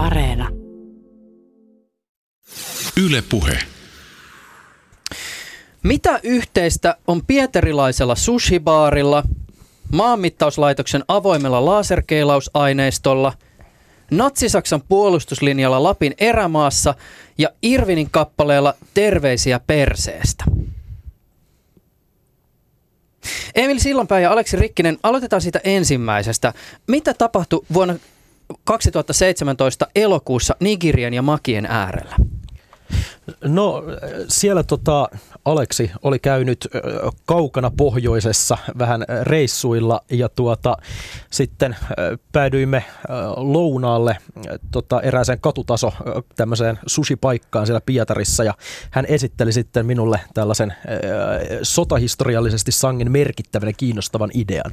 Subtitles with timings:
[0.00, 0.48] Areena.
[3.04, 3.58] Yle Puhe.
[5.82, 9.22] Mitä yhteistä on pieterilaisella sushibaarilla,
[9.92, 13.32] maanmittauslaitoksen avoimella laserkeilausaineistolla,
[14.10, 16.94] Natsi-Saksan puolustuslinjalla Lapin erämaassa
[17.38, 20.44] ja Irvinin kappaleella Terveisiä perseestä?
[23.54, 26.52] Emil Sillanpää ja Aleksi Rikkinen, aloitetaan siitä ensimmäisestä.
[26.86, 27.94] Mitä tapahtui vuonna
[28.64, 32.16] 2017 elokuussa Nigerian ja Makien äärellä?
[33.44, 33.82] No
[34.28, 35.08] siellä tota,
[35.44, 36.68] Aleksi oli käynyt
[37.26, 40.76] kaukana pohjoisessa vähän reissuilla ja tuota,
[41.30, 41.76] sitten
[42.32, 42.84] päädyimme
[43.36, 44.16] lounaalle
[44.70, 45.92] tota, erääseen katutaso
[46.36, 48.54] tämmöiseen sushi-paikkaan siellä Pietarissa ja
[48.90, 50.74] hän esitteli sitten minulle tällaisen
[51.62, 54.72] sotahistoriallisesti sangen merkittävän ja kiinnostavan idean.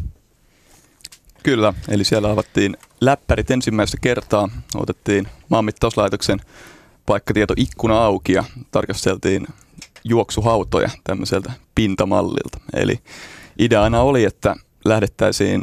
[1.48, 6.40] Kyllä, eli siellä avattiin läppärit ensimmäistä kertaa, otettiin maanmittauslaitoksen
[7.06, 9.48] paikkatieto ikkuna auki ja tarkasteltiin
[10.04, 12.58] juoksuhautoja tämmöiseltä pintamallilta.
[12.74, 13.00] Eli
[13.60, 15.62] ideana oli, että lähdettäisiin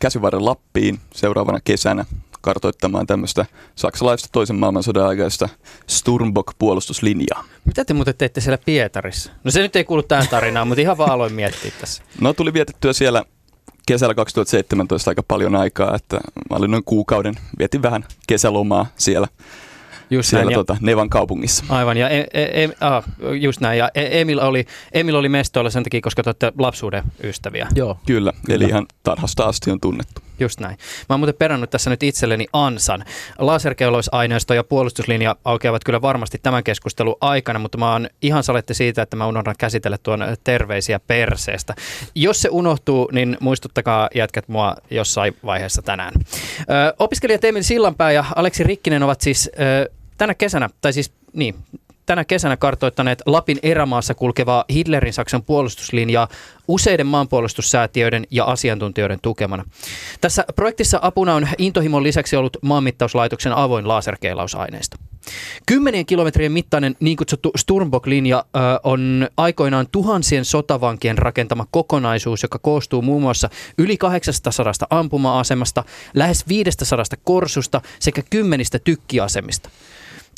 [0.00, 2.04] käsivarren Lappiin seuraavana kesänä
[2.40, 5.48] kartoittamaan tämmöistä saksalaista toisen maailmansodan aikaista
[5.86, 7.44] Sturmbok-puolustuslinjaa.
[7.64, 9.32] Mitä te muuten teitte siellä Pietarissa?
[9.44, 12.02] No se nyt ei kuulu tähän tarinaan, mutta ihan vaan aloin miettiä tässä.
[12.20, 13.24] No tuli vietettyä siellä
[13.86, 16.16] kesällä 2017 aika paljon aikaa, että
[16.50, 19.28] mä olin noin kuukauden, vietin vähän kesälomaa siellä
[20.10, 21.64] Just siellä näin, ja- tota, Nevan kaupungissa.
[21.68, 23.04] Aivan, ja e, e, e, ah,
[23.40, 23.78] just näin.
[23.78, 27.68] Ja E- Emil oli, Emil oli mestoilla sen takia, koska te olette lapsuuden ystäviä.
[27.74, 27.98] Joo.
[28.06, 28.56] Kyllä, Kyllä.
[28.56, 30.20] eli ihan tarhasta asti on tunnettu.
[30.38, 30.78] Just näin.
[31.08, 33.04] Mä oon muuten perannut tässä nyt itselleni ansan.
[33.38, 39.02] Laserkeuloisaineisto ja puolustuslinja aukeavat kyllä varmasti tämän keskustelun aikana, mutta mä oon ihan saletti siitä,
[39.02, 41.74] että mä unohdan käsitellä tuon terveisiä perseestä.
[42.14, 46.12] Jos se unohtuu, niin muistuttakaa jätkät mua jossain vaiheessa tänään.
[46.60, 51.54] Ö, opiskelijat Emil Sillanpää ja Aleksi Rikkinen ovat siis ö, tänä kesänä, tai siis niin,
[52.06, 56.28] tänä kesänä kartoittaneet Lapin erämaassa kulkevaa Hitlerin Saksan puolustuslinjaa
[56.68, 59.64] useiden maanpuolustussäätiöiden ja asiantuntijoiden tukemana.
[60.20, 64.96] Tässä projektissa apuna on intohimon lisäksi ollut maanmittauslaitoksen avoin laserkeilausaineisto.
[65.66, 68.44] Kymmenien kilometrien mittainen niin kutsuttu Sturmbok-linja
[68.82, 74.52] on aikoinaan tuhansien sotavankien rakentama kokonaisuus, joka koostuu muun muassa yli 800
[74.90, 75.84] ampuma-asemasta,
[76.14, 79.70] lähes 500 korsusta sekä kymmenistä tykkiasemista.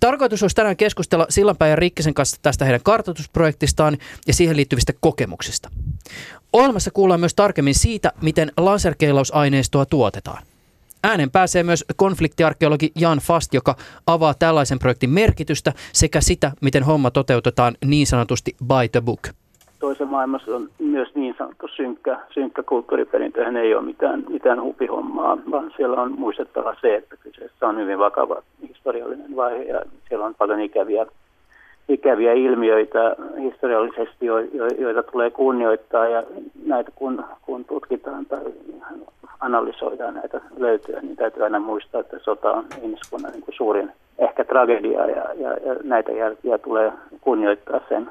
[0.00, 5.70] Tarkoitus olisi tänään keskustella Sillanpää ja Rikkisen kanssa tästä heidän kartoitusprojektistaan ja siihen liittyvistä kokemuksista.
[6.52, 10.42] Ohjelmassa kuullaan myös tarkemmin siitä, miten laserkeilausaineistoa tuotetaan.
[11.04, 13.76] Äänen pääsee myös konfliktiarkeologi Jan Fast, joka
[14.06, 19.28] avaa tällaisen projektin merkitystä sekä sitä, miten homma toteutetaan niin sanotusti by the book.
[19.80, 23.44] Toisen maailmassa on myös niin sanottu synkkä, synkkä kulttuuriperintö.
[23.44, 27.98] Hän ei ole mitään, mitään hupihommaa, vaan siellä on muistettava se, että kyseessä on hyvin
[27.98, 31.06] vakava historiallinen vaihe ja siellä on paljon ikäviä,
[31.88, 36.22] ikäviä ilmiöitä historiallisesti, jo, jo, joita tulee kunnioittaa ja
[36.66, 38.40] näitä kun, kun tutkitaan tai
[39.40, 45.06] analysoidaan näitä löytyä, niin täytyy aina muistaa, että sota on ihmiskunnan niin suurin ehkä tragedia
[45.06, 48.10] ja, ja, ja näitä jälkiä tulee kunnioittaa sen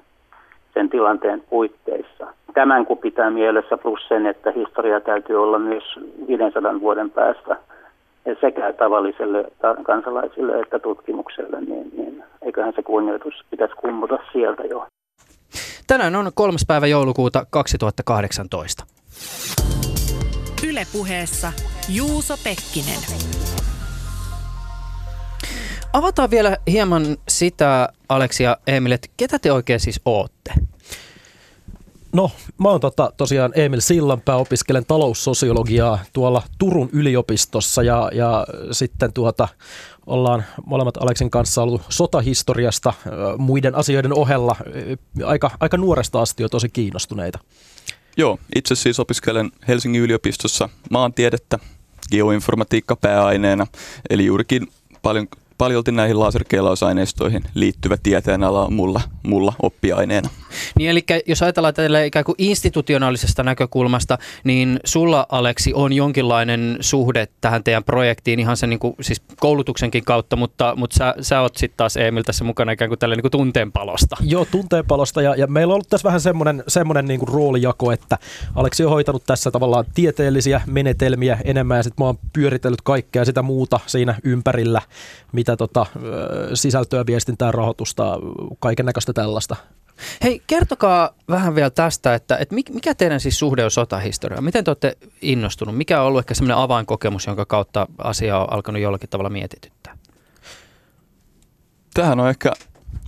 [0.78, 2.28] sen tilanteen puitteissa.
[2.54, 5.84] Tämän kun pitää mielessä plus sen, että historia täytyy olla myös
[6.28, 7.58] 500 vuoden päästä
[8.26, 14.64] ja sekä tavalliselle ta- kansalaisille että tutkimukselle, niin, niin eiköhän se kunnioitus pitäisi kummuta sieltä
[14.64, 14.88] jo.
[15.88, 18.84] Tänään on kolmas päivä joulukuuta 2018.
[20.70, 21.48] Ylepuheessa
[21.96, 23.02] Juuso Pekkinen.
[25.98, 30.54] Avataan vielä hieman sitä, Aleksi ja Emil, että ketä te oikein siis ootte?
[32.14, 39.14] No, mä oon tota, tosiaan Emil Sillanpää, opiskelen taloussosiologiaa tuolla Turun yliopistossa ja, ja sitten
[39.14, 39.48] tuota,
[40.06, 42.94] ollaan molemmat Aleksin kanssa ollut sotahistoriasta
[43.38, 44.56] muiden asioiden ohella
[45.26, 47.40] aika, aika nuoresta asti jo tosi kiinnostuneita.
[48.18, 51.60] Joo, itse siis opiskelen Helsingin yliopistossa maantiedettä,
[52.12, 53.68] geoinformatiikka pääaineena,
[54.10, 54.68] eli juurikin
[55.02, 60.30] paljon, paljolti näihin laserkeilausaineistoihin liittyvä tieteenala on mulla, mulla oppiaineena.
[60.78, 67.28] Niin eli jos ajatellaan tällä ikään kuin institutionaalisesta näkökulmasta, niin sulla Aleksi on jonkinlainen suhde
[67.42, 71.56] tähän teidän projektiin ihan sen niin kuin, siis koulutuksenkin kautta, mutta, mutta sä, sä oot
[71.56, 74.16] sitten taas Emil tässä mukana ikään kuin tällä niin kuin tunteenpalosta.
[74.22, 78.18] Joo, tunteenpalosta ja, ja meillä on ollut tässä vähän semmoinen, semmoinen niin kuin roolijako, että
[78.56, 83.42] Aleksi on hoitanut tässä tavallaan tieteellisiä menetelmiä enemmän ja sitten mä oon pyöritellyt kaikkea sitä
[83.42, 84.82] muuta siinä ympärillä,
[85.32, 85.86] mitä tota,
[86.54, 88.20] sisältöä, viestintää, rahoitusta,
[88.60, 89.56] kaiken näköistä tällaista.
[90.24, 94.44] Hei, kertokaa vähän vielä tästä, että, että mik- mikä teidän siis suhde on sotahistoriaan?
[94.44, 95.78] Miten te olette innostunut?
[95.78, 99.98] Mikä on ollut ehkä semmoinen avainkokemus, jonka kautta asia on alkanut jollakin tavalla mietityttää?
[101.94, 102.52] Tähän on ehkä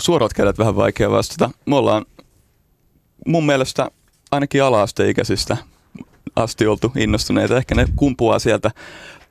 [0.02, 1.50] suorat kädet vähän vaikea vastata.
[1.66, 2.06] Me ollaan
[3.26, 3.92] mun mielestä
[4.32, 5.58] ainakin ala-asteikäisistä
[6.36, 7.58] asti oltu innostuneita.
[7.58, 8.72] Ehkä ne kumpuaa sieltä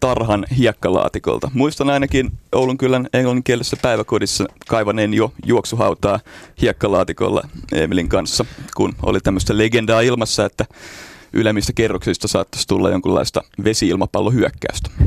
[0.00, 1.50] tarhan hiekkalaatikolta.
[1.54, 6.20] Muistan ainakin Oulun kylän englanninkielisessä päiväkodissa kaivaneen jo juoksuhautaa
[6.60, 7.42] hiekkalaatikolla
[7.72, 8.44] Emilin kanssa,
[8.76, 10.64] kun oli tämmöistä legendaa ilmassa, että
[11.32, 14.90] ylemmistä kerroksista saattaisi tulla jonkunlaista vesi-ilmapallohyökkäystä.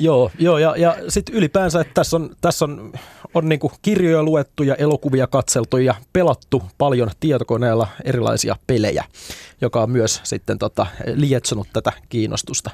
[0.00, 2.92] Joo, joo ja, ja sitten ylipäänsä, että tässä on, tässä on,
[3.34, 9.04] on niinku kirjoja luettu ja elokuvia katseltu ja pelattu paljon tietokoneella erilaisia pelejä,
[9.60, 12.70] joka on myös sitten tota, lietsonut tätä kiinnostusta.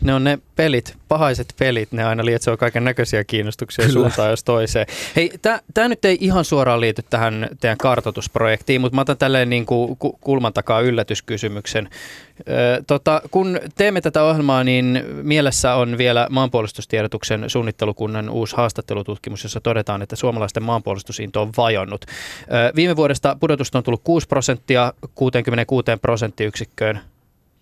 [0.00, 3.92] Ne on ne pelit, pahaiset pelit, ne aina lietsoo kaiken näköisiä kiinnostuksia Kyllä.
[3.92, 4.86] suuntaan jos toiseen.
[5.16, 5.32] Hei,
[5.74, 9.96] tämä nyt ei ihan suoraan liity tähän teidän kartoitusprojektiin, mutta mä otan tälleen niin kuin
[10.20, 11.88] kulman takaa yllätyskysymyksen.
[12.40, 19.60] Ö, tota, kun teemme tätä ohjelmaa, niin mielessä on vielä maanpuolustustiedotuksen suunnittelukunnan uusi haastattelututkimus, jossa
[19.60, 22.04] todetaan, että suomalaisten maanpuolustusinto on vajonnut.
[22.04, 27.00] Ö, viime vuodesta pudotusta on tullut 6 prosenttia 66 prosenttiyksikköön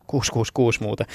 [0.06, 1.06] 666 muuten.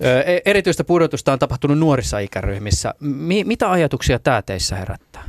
[0.00, 2.94] E, erityistä pudotusta on tapahtunut nuorissa ikäryhmissä.
[3.00, 5.24] Mi- mitä ajatuksia tämä teissä herättää?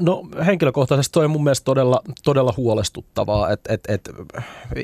[0.00, 4.10] No henkilökohtaisesti toi on mun mielestä todella, todella huolestuttavaa, että et, et,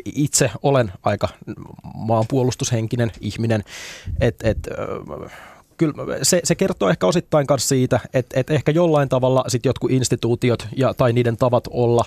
[0.04, 1.28] itse olen aika
[1.94, 3.64] maanpuolustushenkinen ihminen,
[4.20, 4.58] että et,
[5.80, 9.90] kyllä se, se kertoo ehkä osittain myös siitä, että, että ehkä jollain tavalla sit jotkut
[9.90, 12.04] instituutiot ja, tai niiden tavat olla,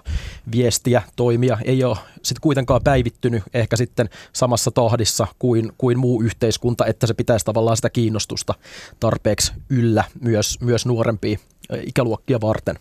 [0.51, 6.85] viestiä, toimia ei ole sit kuitenkaan päivittynyt ehkä sitten samassa tahdissa kuin, kuin muu yhteiskunta,
[6.85, 8.53] että se pitäisi tavallaan sitä kiinnostusta
[8.99, 11.37] tarpeeksi yllä myös, myös nuorempia
[11.85, 12.79] ikäluokkia varten.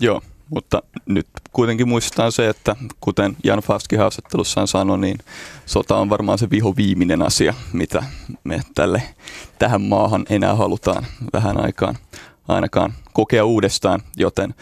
[0.00, 0.22] Joo,
[0.54, 5.18] mutta nyt kuitenkin muistetaan se, että kuten Jan Favski haastattelussaan sanoi, niin
[5.66, 8.04] sota on varmaan se viho viimeinen asia, mitä
[8.44, 9.02] me tälle,
[9.58, 11.98] tähän maahan enää halutaan vähän aikaan
[12.48, 14.54] ainakaan kokea uudestaan, joten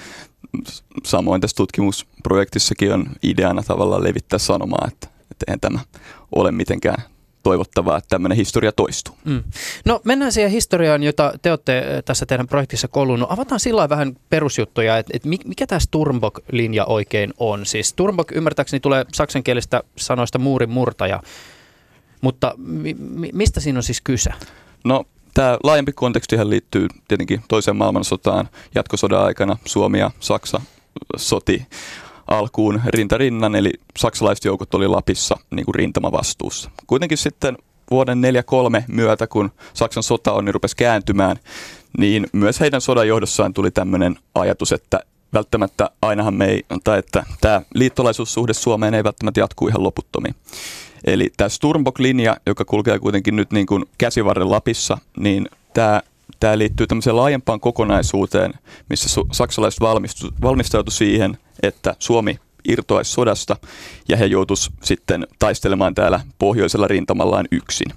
[1.04, 5.78] samoin tässä tutkimusprojektissakin on ideana tavallaan levittää sanomaa, että, että eihän tämä
[6.36, 7.02] ole mitenkään
[7.42, 9.14] toivottavaa, että tämmöinen historia toistuu.
[9.24, 9.42] Mm.
[9.84, 13.32] No mennään siihen historiaan, jota te olette äh, tässä teidän projektissa kolunut.
[13.32, 17.66] Avataan sillä vähän perusjuttuja, että, että mikä tämä Sturmbok-linja oikein on.
[17.66, 21.22] Siis Sturmbok ymmärtääkseni tulee saksankielistä sanoista muurin murtaja,
[22.20, 24.30] mutta mi- mistä siinä on siis kyse?
[24.84, 25.04] No
[25.34, 28.48] tämä laajempi kontekstihan liittyy tietenkin toiseen maailmansotaan.
[28.74, 30.60] Jatkosodan aikana Suomi ja Saksa
[31.16, 31.66] soti
[32.30, 36.70] alkuun rintarinnan, eli saksalaiset joukot oli Lapissa niin kuin rintamavastuussa.
[36.86, 37.58] Kuitenkin sitten
[37.90, 38.22] vuoden
[38.80, 41.36] 4-3 myötä, kun Saksan sota on, niin rupesi kääntymään,
[41.98, 45.00] niin myös heidän sodan johdossaan tuli tämmöinen ajatus, että
[45.32, 50.34] välttämättä ainahan me ei, tai että tämä liittolaisuussuhde Suomeen ei välttämättä jatku ihan loputtomiin.
[51.04, 56.02] Eli tämä Sturmbok-linja, joka kulkee kuitenkin nyt niin kuin käsivarren Lapissa, niin tämä
[56.40, 58.52] tämä liittyy tämmöiseen laajempaan kokonaisuuteen,
[58.88, 59.80] missä saksalaiset
[60.42, 63.56] valmistautuivat siihen, että Suomi irtoaisi sodasta
[64.08, 67.92] ja he joutuisivat sitten taistelemaan täällä pohjoisella rintamallaan yksin.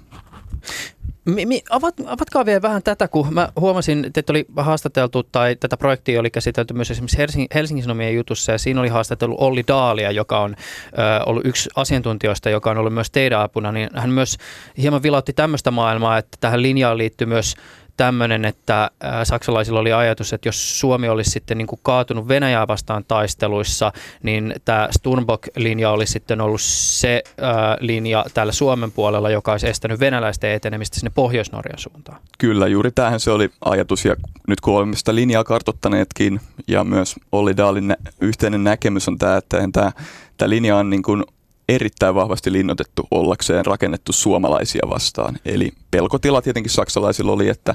[1.24, 5.76] Mi, mi, avat, avatkaa vielä vähän tätä, kun mä huomasin, että oli haastateltu tai tätä
[5.76, 10.10] projektia oli käsitelty myös esimerkiksi Helsingin, Helsingin Sanomien jutussa ja siinä oli haastatellut Olli Daalia,
[10.10, 14.36] joka on ö, ollut yksi asiantuntijoista, joka on ollut myös teidän apuna, niin hän myös
[14.78, 17.54] hieman vilautti tämmöistä maailmaa, että tähän linjaan liittyy myös
[17.96, 18.90] tämmöinen, että
[19.24, 24.54] saksalaisilla oli ajatus, että jos Suomi olisi sitten niin kuin kaatunut Venäjää vastaan taisteluissa, niin
[24.64, 30.50] tämä Sturmbok-linja olisi sitten ollut se ää, linja täällä Suomen puolella, joka olisi estänyt venäläisten
[30.50, 32.18] etenemistä sinne Pohjois-Norjan suuntaan.
[32.38, 34.16] Kyllä, juuri tähän se oli ajatus ja
[34.48, 39.68] nyt kun olemme sitä linjaa kartottaneetkin ja myös Olli Daalin yhteinen näkemys on tämä, että
[39.72, 39.92] tämä,
[40.36, 41.24] tämä linja on niin kuin
[41.68, 45.38] erittäin vahvasti linnoitettu ollakseen rakennettu suomalaisia vastaan.
[45.44, 47.74] Eli pelkotila tietenkin saksalaisilla oli, että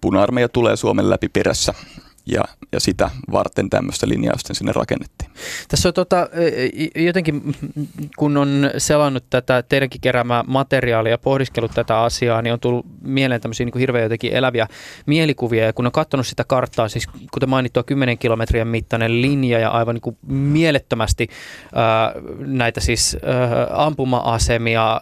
[0.00, 1.74] puna-armeija tulee Suomen läpi perässä
[2.26, 5.30] ja, ja sitä varten tämmöistä linjaa sitten sinne rakennettiin.
[5.68, 6.28] Tässä on tota,
[6.96, 7.54] jotenkin,
[8.16, 13.40] kun on selannut tätä teidänkin keräämää materiaalia ja pohdiskellut tätä asiaa, niin on tullut mieleen
[13.40, 14.68] tämmöisiä niin hirveän jotenkin eläviä
[15.06, 15.64] mielikuvia.
[15.64, 19.94] Ja kun on katsonut sitä karttaa, siis kuten mainittua 10 kilometriä mittainen linja ja aivan
[19.94, 21.28] niin kuin mielettömästi
[21.74, 25.00] ää, näitä siis ää, ampuma-asemia,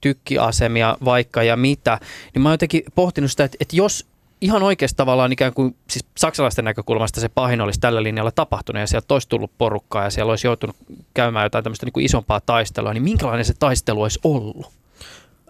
[0.00, 1.98] tykkiasemia vaikka ja mitä,
[2.34, 4.13] niin mä oon jotenkin pohtinut sitä, että, että jos
[4.44, 8.86] ihan oikeasti tavallaan ikään kuin siis saksalaisten näkökulmasta se pahin olisi tällä linjalla tapahtunut ja
[8.86, 10.76] sieltä olisi tullut porukkaa ja siellä olisi joutunut
[11.14, 14.83] käymään jotain tämmöistä niin kuin isompaa taistelua, niin minkälainen se taistelu olisi ollut?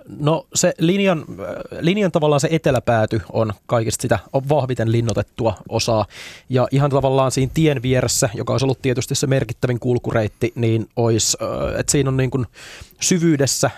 [0.09, 1.25] No se linjan,
[1.81, 4.19] linjan tavallaan se eteläpääty on kaikista sitä
[4.49, 6.07] vahviten linnotettua osaa.
[6.49, 11.37] Ja ihan tavallaan siinä tien vieressä, joka olisi ollut tietysti se merkittävin kulkureitti, niin olisi,
[11.79, 12.47] että siinä on niin kuin
[13.01, 13.71] syvyydessä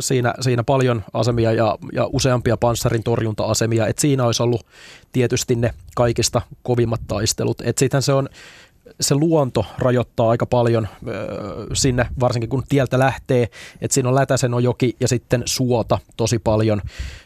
[0.00, 3.86] siinä, siinä paljon asemia ja, ja useampia panssarin torjunta-asemia.
[3.86, 4.66] Että siinä olisi ollut
[5.12, 7.60] tietysti ne kaikista kovimmat taistelut.
[7.60, 8.28] Että se on
[9.00, 10.88] se luonto rajoittaa aika paljon
[11.72, 13.42] sinne, varsinkin kun tieltä lähtee,
[13.80, 16.82] että siinä on Lätäsen joki ja sitten suota tosi paljon,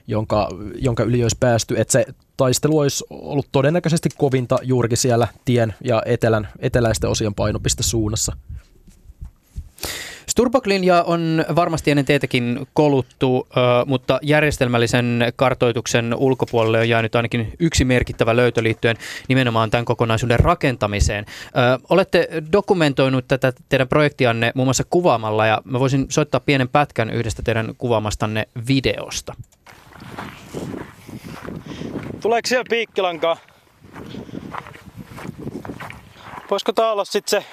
[0.07, 5.75] jonka, jonka yli olisi päästy, että se taistelu olisi ollut todennäköisesti kovinta juurikin siellä tien
[5.85, 8.37] ja etelän, eteläisten osien painopistesuunnassa.
[10.31, 13.49] Sturbok-linja on varmasti ennen teitäkin koluttu,
[13.87, 18.97] mutta järjestelmällisen kartoituksen ulkopuolelle on jäänyt ainakin yksi merkittävä löytö liittyen
[19.29, 21.27] nimenomaan tämän kokonaisuuden rakentamiseen.
[21.89, 27.43] Olette dokumentoinut tätä teidän projektianne muun muassa kuvaamalla ja mä voisin soittaa pienen pätkän yhdestä
[27.43, 29.35] teidän kuvaamastanne videosta.
[32.21, 33.37] Tuleeko siellä piikkilankaa?
[36.51, 37.47] Voisiko tää olla sitten se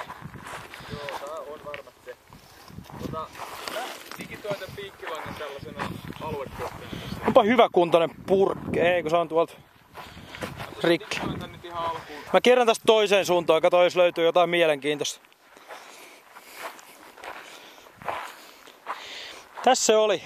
[5.39, 5.89] tällaisena
[6.21, 6.93] aluekohteena.
[7.27, 9.53] Onpa hyvä kuntoinen purkki, ei kun se on tuolta
[10.83, 11.19] rikki.
[12.33, 15.21] Mä kierrän tästä toiseen suuntaan, kato jos löytyy jotain mielenkiintoista.
[19.63, 20.21] Tässä se oli.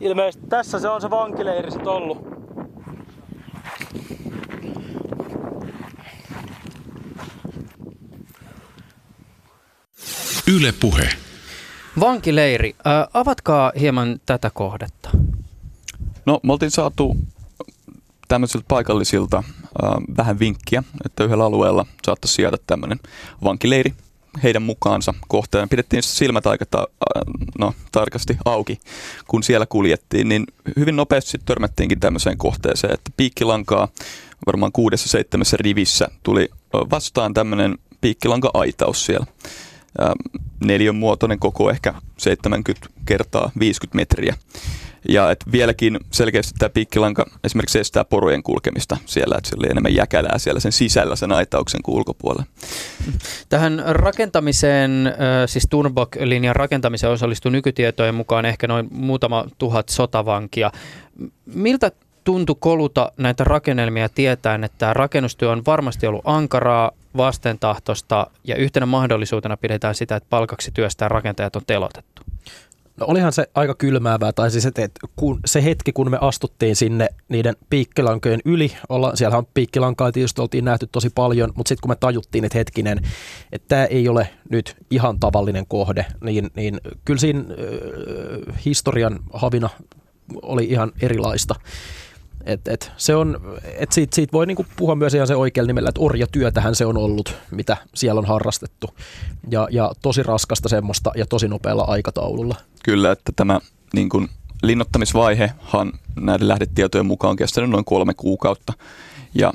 [0.00, 2.18] Ilmeisesti tässä se on se vankileiri sit ollut.
[10.46, 11.08] Yle Puhe.
[12.00, 12.74] Vankileiri.
[12.86, 15.10] Äh, avatkaa hieman tätä kohdetta.
[16.26, 17.16] No, me oltiin saatu
[18.28, 23.00] tämmöisiltä paikallisilta äh, vähän vinkkiä, että yhdellä alueella saattaisi sijaita tämmöinen
[23.44, 23.94] vankileiri
[24.42, 25.68] heidän mukaansa kohtaan.
[25.68, 26.86] Pidettiin silmät aika ta-
[27.58, 28.80] no, tarkasti auki,
[29.28, 30.44] kun siellä kuljettiin, niin
[30.76, 33.88] hyvin nopeasti törmättiinkin tämmöiseen kohteeseen, että piikkilankaa
[34.46, 39.26] varmaan kuudessa seitsemässä rivissä tuli vastaan tämmöinen piikkilanka-aitaus siellä
[40.64, 44.34] neljön muotoinen koko ehkä 70 kertaa 50 metriä.
[45.08, 49.94] Ja et vieläkin selkeästi tämä piikkilanka esimerkiksi estää porojen kulkemista siellä, että siellä oli enemmän
[49.94, 52.44] jäkälää siellä sen sisällä sen aitauksen ulkopuolella.
[53.48, 55.14] Tähän rakentamiseen,
[55.46, 60.72] siis Turnbok-linjan rakentamiseen osallistui nykytietojen mukaan ehkä noin muutama tuhat sotavankia.
[61.54, 61.92] Miltä
[62.24, 69.56] tuntui koluta näitä rakennelmia tietäen, että rakennustyö on varmasti ollut ankaraa, vastentahtosta ja yhtenä mahdollisuutena
[69.56, 72.22] pidetään sitä, että palkaksi työstää rakentajat on telotettu?
[73.00, 77.08] No olihan se aika kylmäävää, tai siis että kun, se hetki, kun me astuttiin sinne
[77.28, 81.96] niiden piikkilankojen yli, olla, siellähän piikkilankaa tietysti oltiin nähty tosi paljon, mutta sitten kun me
[82.00, 82.98] tajuttiin, että hetkinen,
[83.52, 89.68] että tämä ei ole nyt ihan tavallinen kohde, niin, niin kyllä siinä äh, historian havina
[90.42, 91.54] oli ihan erilaista.
[92.44, 93.40] Et, et se on,
[93.78, 96.96] et siitä, siitä voi niinku puhua myös ihan se oikealla nimellä, että orjatyötähän se on
[96.96, 98.90] ollut, mitä siellä on harrastettu.
[99.50, 102.54] Ja, ja tosi raskasta semmoista ja tosi nopealla aikataululla.
[102.84, 103.60] Kyllä, että tämä
[103.94, 104.28] niin kuin,
[104.62, 108.72] linnoittamisvaihehan näiden lähdetietojen mukaan on kestänyt noin kolme kuukautta.
[109.34, 109.52] Ja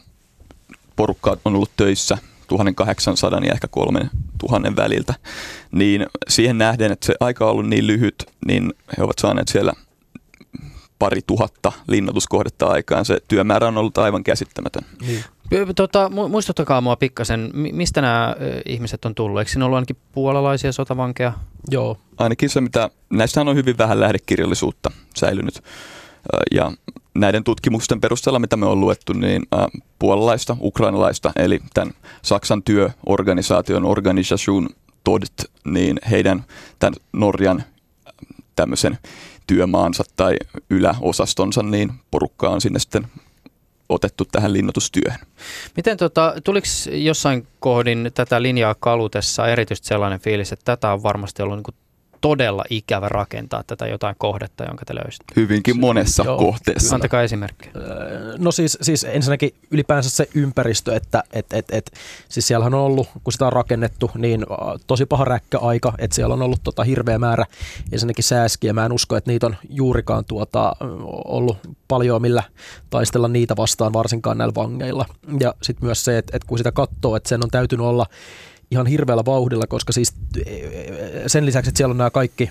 [0.95, 5.13] porukka on ollut töissä 1800 ja ehkä 3000 väliltä.
[5.71, 9.73] Niin siihen nähden, että se aika on ollut niin lyhyt, niin he ovat saaneet siellä–
[10.99, 13.05] pari tuhatta linnoituskohdetta aikaan.
[13.05, 14.83] Se työmäärä on ollut aivan käsittämätön.
[15.01, 15.23] Niin.
[15.75, 18.35] Tota, muistuttakaa mua pikkasen, mistä nämä
[18.65, 19.39] ihmiset on tullut?
[19.39, 21.33] Eikö siinä ollut ainakin puolalaisia sotavankeja?
[21.71, 21.97] Joo.
[22.17, 25.63] Ainakin se, mitä, näissähän on hyvin vähän lähdekirjallisuutta säilynyt.
[26.51, 26.71] Ja
[27.15, 29.43] näiden tutkimusten perusteella, mitä me on luettu, niin
[29.99, 34.69] puolalaista, ukrainalaista, eli tämän Saksan työorganisaation Organisation
[35.03, 35.33] Todt,
[35.65, 36.43] niin heidän
[36.79, 37.63] tämän Norjan
[38.55, 38.97] tämmöisen
[39.47, 40.35] työmaansa tai
[40.69, 43.07] yläosastonsa, niin porukka on sinne sitten
[43.89, 45.19] otettu tähän linnoitustyöhön.
[45.75, 51.43] Miten tota, tuliko jossain kohdin tätä linjaa kalutessa erityisesti sellainen fiilis, että tätä on varmasti
[51.43, 51.75] ollut niin
[52.25, 55.34] todella ikävä rakentaa tätä jotain kohdetta, jonka te löysitte?
[55.36, 56.96] Hyvinkin monessa Joo, kohteessa.
[56.96, 57.72] Antakaa esimerkkejä.
[58.38, 61.91] No siis, siis ensinnäkin ylipäänsä se ympäristö, että et, et, et,
[62.29, 64.46] siis siellähän on ollut, kun sitä on rakennettu, niin
[64.88, 67.46] tosi paha räkkäaika, että siellä on ollut tota hirveä määrä
[67.91, 68.74] ensinnäkin sääskiä.
[68.74, 70.75] Mä en usko, että niitä on juurikaan tuota,
[71.25, 72.44] ollut paljon, millä
[72.89, 75.05] taistella niitä vastaan, varsinkaan näillä vangeilla.
[75.39, 78.05] Ja sitten myös se, että, että kun sitä katsoo, että sen on täytynyt olla
[78.75, 80.13] ihan hirveällä vauhdilla, koska siis
[81.27, 82.50] sen lisäksi, että siellä on nämä kaikki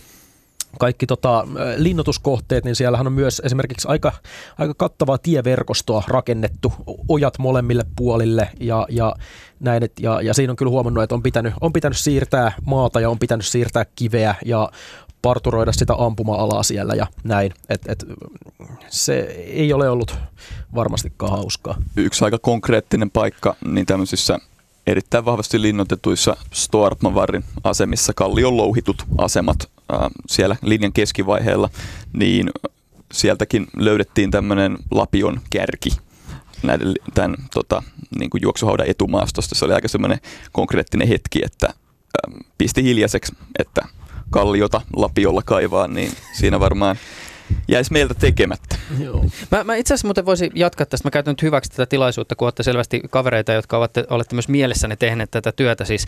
[0.79, 4.13] kaikki tota, linnoituskohteet, niin siellähän on myös esimerkiksi aika,
[4.59, 6.73] aika kattavaa tieverkostoa rakennettu,
[7.09, 9.15] ojat molemmille puolille ja, ja
[9.61, 13.01] näin, et, ja, ja siinä on kyllä huomannut, että on pitänyt, on pitänyt siirtää maata
[13.01, 14.71] ja on pitänyt siirtää kiveä ja
[15.23, 17.53] parturoida sitä ampuma-alaa siellä ja näin.
[17.69, 18.05] Et, et,
[18.89, 20.17] se ei ole ollut
[20.75, 21.77] varmastikaan hauskaa.
[21.97, 24.39] Yksi aika konkreettinen paikka niin tämmöisissä
[24.87, 31.71] erittäin vahvasti linnoitetuissa Stoartmavarin asemissa, kallion louhitut asemat äh, siellä linjan keskivaiheella,
[32.13, 32.51] niin
[33.13, 35.91] sieltäkin löydettiin tämmöinen lapion kärki
[36.63, 37.83] näiden, tämän tota,
[38.19, 39.55] niin kuin juoksuhaudan etumaastosta.
[39.55, 40.19] Se oli aika semmoinen
[40.53, 43.83] konkreettinen hetki, että ähm, pisti hiljaiseksi, että
[44.31, 46.97] kalliota lapiolla kaivaa, niin siinä varmaan
[47.69, 48.77] jäisi meiltä tekemättä.
[48.99, 49.25] Joo.
[49.51, 51.07] Mä, mä itse asiassa muuten voisin jatkaa tästä.
[51.07, 54.97] Mä käytän nyt hyväksi tätä tilaisuutta, kun olette selvästi kavereita, jotka olette, olette myös mielessäni
[54.97, 55.85] tehneet tätä työtä.
[55.85, 56.07] Siis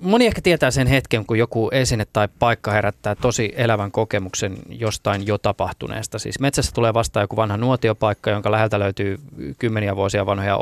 [0.00, 5.26] moni ehkä tietää sen hetken, kun joku esine tai paikka herättää tosi elävän kokemuksen jostain
[5.26, 6.18] jo tapahtuneesta.
[6.18, 9.18] Siis metsässä tulee vastaan joku vanha nuotiopaikka, jonka läheltä löytyy
[9.58, 10.56] kymmeniä vuosia vanhoja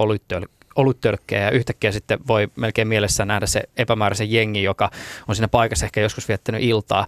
[0.77, 4.91] oluttölkkejä ja yhtäkkiä sitten voi melkein mielessä nähdä se epämääräisen jengi, joka
[5.29, 7.07] on siinä paikassa ehkä joskus viettänyt iltaa.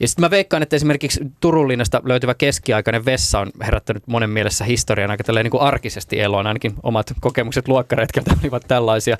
[0.00, 1.68] Ja sitten mä veikkaan, että esimerkiksi Turun
[2.04, 6.46] löytyvä keskiaikainen vessa on herättänyt monen mielessä historian aika niin kuin arkisesti eloon.
[6.46, 9.16] Ainakin omat kokemukset luokkaretkeltä olivat tällaisia.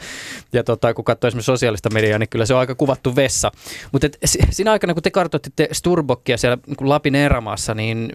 [0.53, 3.53] Ja tota, kun katsoo esimerkiksi sosiaalista mediaa, niin kyllä se on aika kuvattu vessa.
[3.93, 4.09] Mutta
[4.51, 8.13] siinä aikana, kun te kartoititte Sturbokkia siellä niin Lapin erämaassa, niin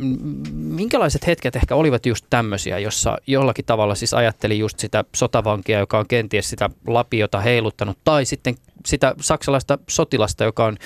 [0.53, 5.99] minkälaiset hetket ehkä olivat just tämmöisiä, jossa jollakin tavalla siis ajatteli just sitä sotavankia, joka
[5.99, 10.77] on kenties sitä lapiota heiluttanut, tai sitten sitä saksalaista sotilasta, joka on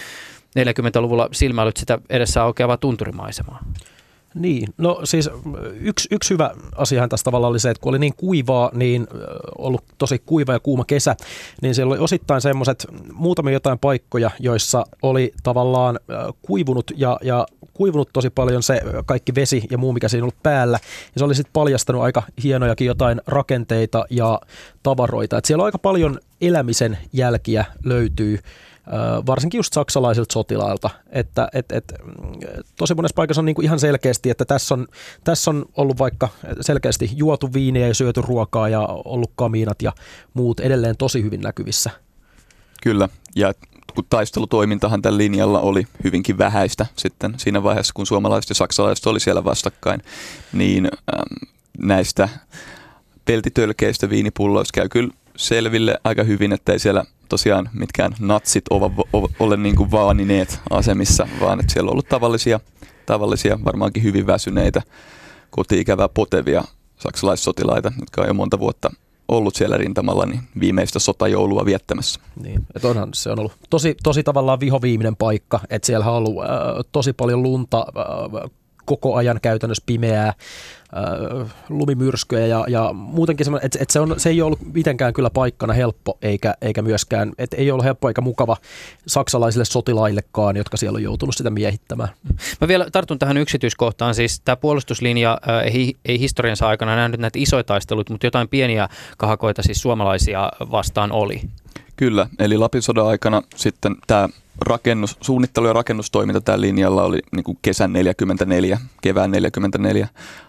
[0.60, 3.60] 40-luvulla silmäilyt sitä edessä aukeavaa tunturimaisemaa.
[4.36, 5.30] Niin, no siis
[5.80, 9.08] yksi, yksi hyvä asiahan tässä tavalla oli se, että kun oli niin kuivaa, niin
[9.58, 11.16] ollut tosi kuiva ja kuuma kesä,
[11.62, 16.00] niin siellä oli osittain semmoiset muutamia jotain paikkoja, joissa oli tavallaan
[16.42, 20.80] kuivunut ja, ja kuivunut tosi paljon se kaikki vesi ja muu, mikä siinä ollut päällä.
[20.84, 24.42] Ja se oli sitten paljastanut aika hienojakin jotain rakenteita ja
[24.84, 25.38] tavaroita.
[25.38, 28.40] Et siellä on aika paljon elämisen jälkiä löytyy
[29.26, 31.94] varsinkin just saksalaisilta sotilailta, että et, et,
[32.78, 34.88] tosi monessa paikassa on niin kuin ihan selkeästi, että tässä on,
[35.24, 36.30] tässä on ollut vaikka
[36.62, 39.94] selkeästi juotu viiniä ja syöty ruokaa ja ollut kamiinat ja
[40.34, 41.92] muut edelleen tosi hyvin näkyvissä.
[42.82, 43.54] Kyllä, ja
[43.96, 49.20] kun taistelutoimintahan tällä linjalla oli hyvinkin vähäistä sitten siinä vaiheessa, kun suomalaiset ja saksalaiset oli
[49.20, 50.02] siellä vastakkain,
[50.54, 51.22] niin äm,
[51.78, 52.30] näistä
[53.26, 58.92] peltitölkeistä viinipulloista käy kyllä selville aika hyvin, että ei siellä tosiaan mitkään natsit ole,
[59.40, 62.60] ole niin kuin vaanineet asemissa, vaan että siellä on ollut tavallisia,
[63.06, 64.82] tavallisia varmaankin hyvin väsyneitä,
[65.50, 66.64] koti-ikävää potevia
[67.00, 68.90] saksalaissotilaita, jotka on jo monta vuotta
[69.28, 72.20] ollut siellä rintamalla niin viimeistä sotajoulua viettämässä.
[72.44, 76.44] Niin, että onhan se on ollut tosi, tosi tavallaan vihoviiminen paikka, että siellä on ollut
[76.44, 76.50] äh,
[76.92, 78.52] tosi paljon lunta, äh,
[78.86, 84.30] koko ajan käytännössä pimeää, äh, lumimyrskyjä ja, ja muutenkin semmoinen, että, että se, on, se
[84.30, 88.58] ei ollut mitenkään kyllä paikkana helppo eikä, eikä myöskään, että ei ollut helppo eikä mukava
[89.08, 92.10] saksalaisille sotilaillekaan, jotka siellä on joutunut sitä miehittämään.
[92.62, 97.64] Mä vielä tartun tähän yksityiskohtaan, siis tämä puolustuslinja ei, ei historiansa aikana nähnyt näitä isoja
[97.64, 101.42] taisteluita, mutta jotain pieniä kahakoita siis suomalaisia vastaan oli.
[101.96, 104.30] Kyllä, eli Lapin sodan aikana sitten tämä
[104.62, 110.08] rakennus, suunnittelu- ja rakennustoiminta tällä linjalla oli niin kuin kesän 44, kevään 44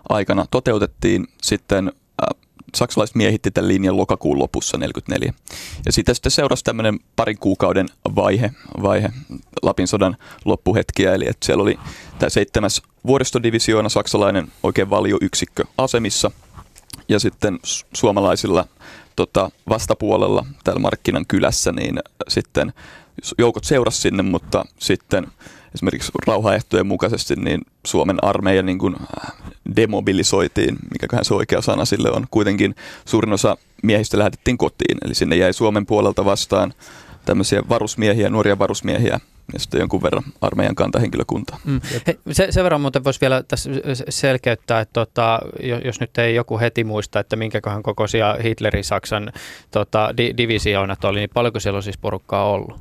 [0.08, 1.26] aikana toteutettiin.
[1.42, 2.42] Sitten äh,
[2.74, 5.34] saksalaiset miehitti tämän linjan lokakuun lopussa 44.
[5.86, 8.50] Ja siitä sitten seurasi tämmöinen parin kuukauden vaihe,
[8.82, 9.08] vaihe
[9.62, 11.78] Lapin sodan loppuhetkiä, eli että siellä oli
[12.18, 16.30] tämä seitsemäs vuoristodivisioona, saksalainen oikein valioyksikkö asemissa,
[17.08, 17.58] ja sitten
[17.94, 18.64] suomalaisilla
[19.16, 21.98] tota, vastapuolella täällä Markkinan kylässä, niin
[22.28, 22.72] sitten
[23.38, 25.26] joukot seurasi sinne, mutta sitten
[25.74, 29.32] esimerkiksi rauhaehtojen mukaisesti niin Suomen armeija niin kuin äh,
[29.76, 32.26] demobilisoitiin, mikäköhän se oikea sana sille on.
[32.30, 32.74] Kuitenkin
[33.04, 36.74] suurin osa miehistä lähetettiin kotiin, eli sinne jäi Suomen puolelta vastaan
[37.24, 39.20] tämmöisiä varusmiehiä, nuoria varusmiehiä
[39.52, 41.58] ja sitten jonkun verran armeijan kantahenkilökuntaa.
[41.64, 41.80] Mm.
[42.06, 43.70] He, se, sen verran muuten voisi vielä tässä
[44.08, 45.40] selkeyttää, että tota,
[45.84, 49.32] jos nyt ei joku heti muista, että minkäköhän kokoisia Hitlerin Saksan
[49.70, 52.80] tota, di, divisioonat oli, niin paljonko siellä on siis porukkaa ollut?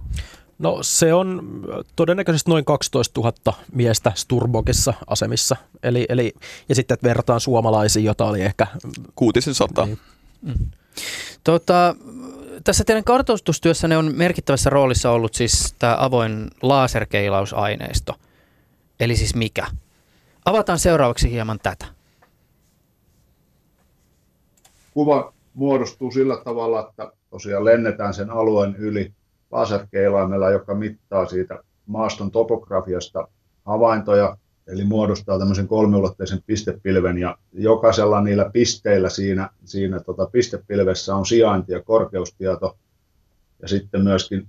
[0.59, 1.61] No se on
[1.95, 3.33] todennäköisesti noin 12 000
[3.71, 5.55] miestä Sturbokissa asemissa.
[5.83, 6.33] Eli, eli,
[6.69, 8.67] ja sitten että verrataan suomalaisiin, jota oli ehkä...
[9.15, 9.85] Kuutisen sata.
[9.85, 9.99] Niin.
[10.41, 10.53] Mm.
[11.43, 11.95] Tota,
[12.65, 18.15] tässä teidän kartoitustyössänne on merkittävässä roolissa ollut siis tämä avoin laserkeilausaineisto.
[18.99, 19.67] Eli siis mikä?
[20.45, 21.85] Avataan seuraavaksi hieman tätä.
[24.93, 29.13] Kuva muodostuu sillä tavalla, että tosiaan lennetään sen alueen yli
[29.51, 33.27] laserkeilaimella, joka mittaa siitä maaston topografiasta
[33.65, 41.25] havaintoja eli muodostaa tämmöisen kolmiulotteisen pistepilven ja jokaisella niillä pisteillä siinä, siinä tota pistepilvessä on
[41.25, 42.77] sijainti ja korkeustieto
[43.61, 44.47] ja sitten myöskin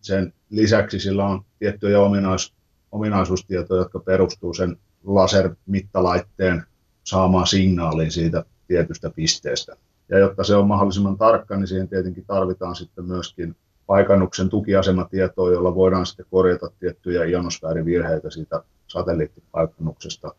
[0.00, 2.52] sen lisäksi sillä on tiettyjä ominais,
[2.92, 6.62] ominaisuustietoja, jotka perustuu sen lasermittalaitteen
[7.04, 9.76] saamaan signaaliin siitä tietystä pisteestä.
[10.08, 15.74] Ja jotta se on mahdollisimman tarkka, niin siihen tietenkin tarvitaan sitten myöskin paikannuksen tukiasematietoa, jolla
[15.74, 18.62] voidaan sitten korjata tiettyjä ionosfäärivirheitä siitä
[18.92, 20.34] satelliittipaikannuksesta.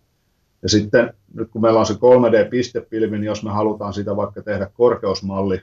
[0.61, 4.69] Ja sitten nyt kun meillä on se 3D-pistepilvi, niin jos me halutaan sitä vaikka tehdä
[4.73, 5.61] korkeusmalli,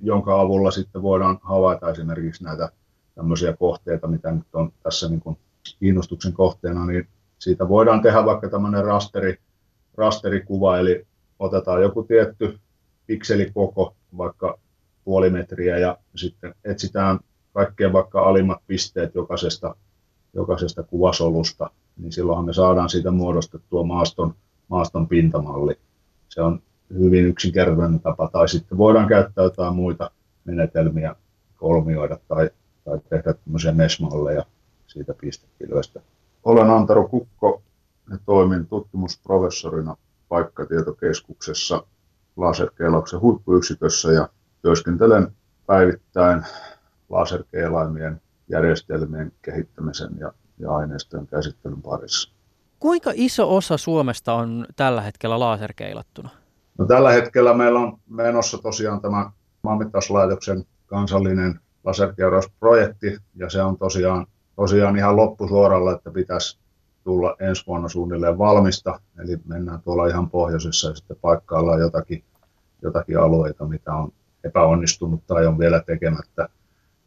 [0.00, 2.68] jonka avulla sitten voidaan havaita esimerkiksi näitä
[3.14, 5.38] tämmöisiä kohteita, mitä nyt on tässä niin kuin
[5.78, 9.38] kiinnostuksen kohteena, niin siitä voidaan tehdä vaikka tämmöinen rasteri,
[9.94, 11.06] rasterikuva, eli
[11.38, 12.58] otetaan joku tietty
[13.06, 14.58] pikselikoko, vaikka
[15.04, 17.20] puoli metriä, ja sitten etsitään
[17.52, 19.76] kaikkien vaikka alimmat pisteet jokaisesta,
[20.34, 24.34] jokaisesta kuvasolusta, niin silloinhan me saadaan siitä muodostettua maaston,
[24.68, 25.78] maaston pintamalli.
[26.28, 26.62] Se on
[26.98, 30.10] hyvin yksinkertainen tapa, tai sitten voidaan käyttää jotain muita
[30.44, 31.16] menetelmiä
[31.56, 32.50] kolmioida tai,
[32.84, 34.44] tai tehdä tämmöisiä mesmalleja
[34.86, 36.00] siitä pistepilvestä.
[36.44, 37.62] Olen Antero Kukko
[38.10, 39.96] ja toimin tutkimusprofessorina
[40.28, 41.86] paikkatietokeskuksessa
[42.36, 44.28] laserkeilauksen huippuyksikössä ja
[44.62, 45.32] työskentelen
[45.66, 46.42] päivittäin
[47.08, 52.32] laserkeilaimien järjestelmien kehittämisen ja, ja aineistojen käsittelyn parissa.
[52.78, 56.28] Kuinka iso osa Suomesta on tällä hetkellä laserkeilattuna?
[56.78, 59.30] No, tällä hetkellä meillä on menossa tosiaan tämä
[59.62, 66.58] maanmittauslaitoksen kansallinen laserkeurausprojekti, ja se on tosiaan, tosiaan ihan loppusuoralla, että pitäisi
[67.04, 72.24] tulla ensi vuonna suunnilleen valmista, eli mennään tuolla ihan pohjoisessa ja sitten paikkaillaan jotakin,
[72.82, 74.12] jotakin alueita, mitä on
[74.44, 76.48] epäonnistunut tai on vielä tekemättä.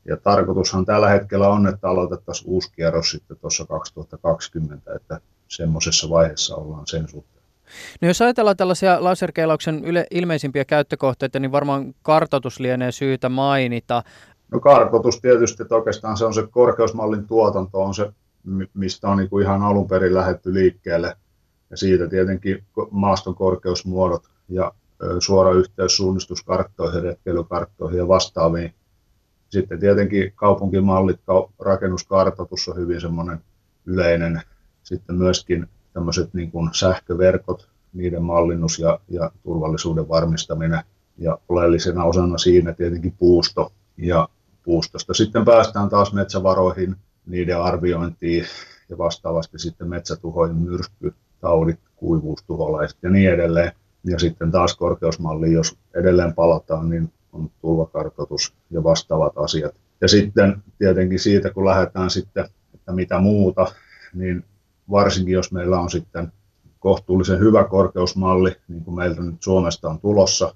[0.08, 6.56] Ja tarkoitushan tällä hetkellä on, että aloitettaisiin uusi kierros sitten tuossa 2020, että semmoisessa vaiheessa
[6.56, 7.44] ollaan sen suhteen.
[8.02, 14.04] No jos ajatellaan tällaisia laserkeilauksen yle, ilmeisimpiä käyttökohteita, niin varmaan kartoitus lienee syytä mainita.
[14.52, 18.12] No kartoitus tietysti, että oikeastaan se on se korkeusmallin tuotanto, on se,
[18.74, 21.18] mistä on niin kuin ihan alun perin lähetty liikkeelle.
[21.70, 24.72] Ja siitä tietenkin maaston korkeusmuodot ja
[25.20, 28.74] suora yhteys suunnistuskarttoihin, retkeilykarttoihin ja vastaaviin.
[29.50, 31.20] Sitten tietenkin kaupunkimallit,
[31.60, 33.40] rakennuskartoitus on hyvin semmoinen
[33.86, 34.42] yleinen.
[34.84, 40.84] Sitten myöskin tämmöiset niin kuin sähköverkot, niiden mallinnus ja, ja turvallisuuden varmistaminen.
[41.18, 43.72] Ja oleellisena osana siinä tietenkin puusto.
[43.98, 44.30] Ja
[44.64, 48.46] puustosta sitten päästään taas metsävaroihin, niiden arviointiin
[48.90, 53.72] ja vastaavasti sitten metsätuhoihin, myrsky, taudit, kuivuustuholaiset ja niin edelleen.
[54.04, 59.76] Ja sitten taas korkeusmalli, jos edelleen palataan, niin on tulvakartoitus ja vastaavat asiat.
[60.02, 63.68] Ja sitten tietenkin siitä, kun lähdetään sitten, että mitä muuta,
[64.14, 64.46] niin
[64.92, 66.32] varsinkin jos meillä on sitten
[66.80, 70.56] kohtuullisen hyvä korkeusmalli, niin kuin meiltä nyt Suomesta on tulossa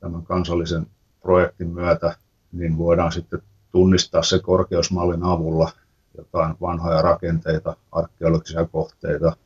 [0.00, 0.86] tämän kansallisen
[1.22, 2.16] projektin myötä,
[2.52, 5.72] niin voidaan sitten tunnistaa se korkeusmallin avulla
[6.16, 9.36] jotain vanhoja rakenteita, arkeologisia kohteita,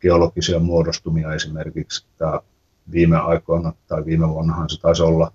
[0.00, 2.06] geologisia muodostumia esimerkiksi.
[2.18, 2.40] Tämä
[2.92, 5.32] viime aikoina tai viime vuonnahan se taisi olla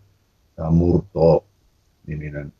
[0.58, 2.54] tämä Murto-niminen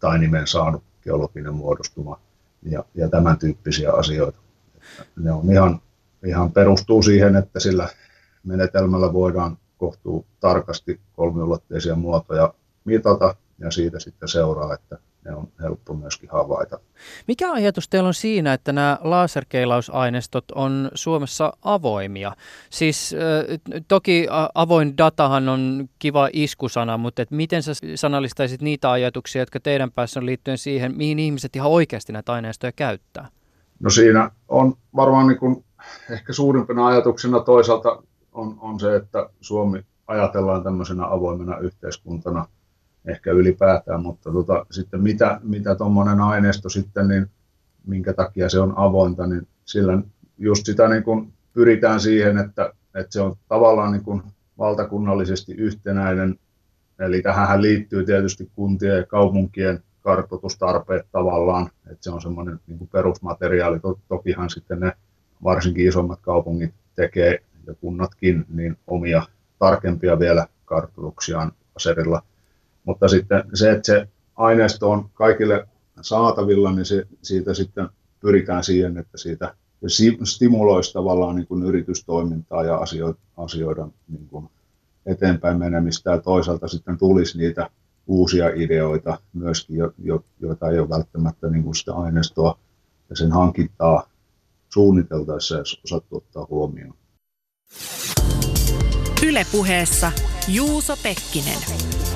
[0.00, 2.20] tai nimen saanut geologinen muodostuma
[2.62, 4.38] ja, ja tämän tyyppisiä asioita.
[5.16, 5.80] Ne on ihan,
[6.26, 7.88] ihan perustuu siihen, että sillä
[8.44, 15.94] menetelmällä voidaan kohtuu tarkasti kolmiulotteisia muotoja mitata ja siitä sitten seuraa, että ne on helppo
[15.94, 16.80] myöskin havaita.
[17.28, 22.32] Mikä ajatus teillä on siinä, että nämä laserkeilausaineistot on Suomessa avoimia?
[22.70, 23.14] Siis
[23.88, 29.92] toki avoin datahan on kiva iskusana, mutta et miten sä sanallistaisit niitä ajatuksia, jotka teidän
[29.92, 33.28] päässä on liittyen siihen, mihin ihmiset ihan oikeasti näitä aineistoja käyttää?
[33.80, 35.64] No siinä on varmaan niin kuin
[36.10, 42.46] ehkä suurimpana ajatuksena toisaalta on, on se, että Suomi ajatellaan tämmöisenä avoimena yhteiskuntana–
[43.04, 45.76] ehkä ylipäätään, mutta tota, sitten mitä, mitä
[46.24, 47.30] aineisto sitten, niin
[47.86, 50.02] minkä takia se on avointa, niin sillä
[50.38, 54.22] just sitä niin kuin pyritään siihen, että, että se on tavallaan niin kuin
[54.58, 56.38] valtakunnallisesti yhtenäinen,
[56.98, 62.88] eli tähän liittyy tietysti kuntien ja kaupunkien kartoitustarpeet tavallaan, että se on semmoinen niin kuin
[62.92, 63.80] perusmateriaali.
[64.08, 64.92] Tokihan sitten ne
[65.44, 69.22] varsinkin isommat kaupungit tekee ja kunnatkin niin omia
[69.58, 72.22] tarkempia vielä kartoituksiaan aserilla–
[72.88, 75.68] mutta sitten se, että se aineisto on kaikille
[76.00, 77.88] saatavilla, niin se, siitä sitten
[78.20, 79.54] pyritään siihen, että siitä
[80.24, 82.76] stimuloisi tavallaan niin kuin yritystoimintaa ja
[83.36, 84.48] asioida niin kuin
[85.06, 87.70] eteenpäin menemistä ja toisaalta sitten tulisi niitä
[88.06, 92.58] uusia ideoita myöskin, jo, jo, joita ei ole välttämättä niin kuin sitä aineistoa
[93.10, 94.10] ja sen hankintaa
[94.68, 96.94] suunniteltaessa ja osattu ottaa huomioon.
[99.26, 100.12] Ylepuheessa
[100.48, 102.07] Juuso Pekkinen.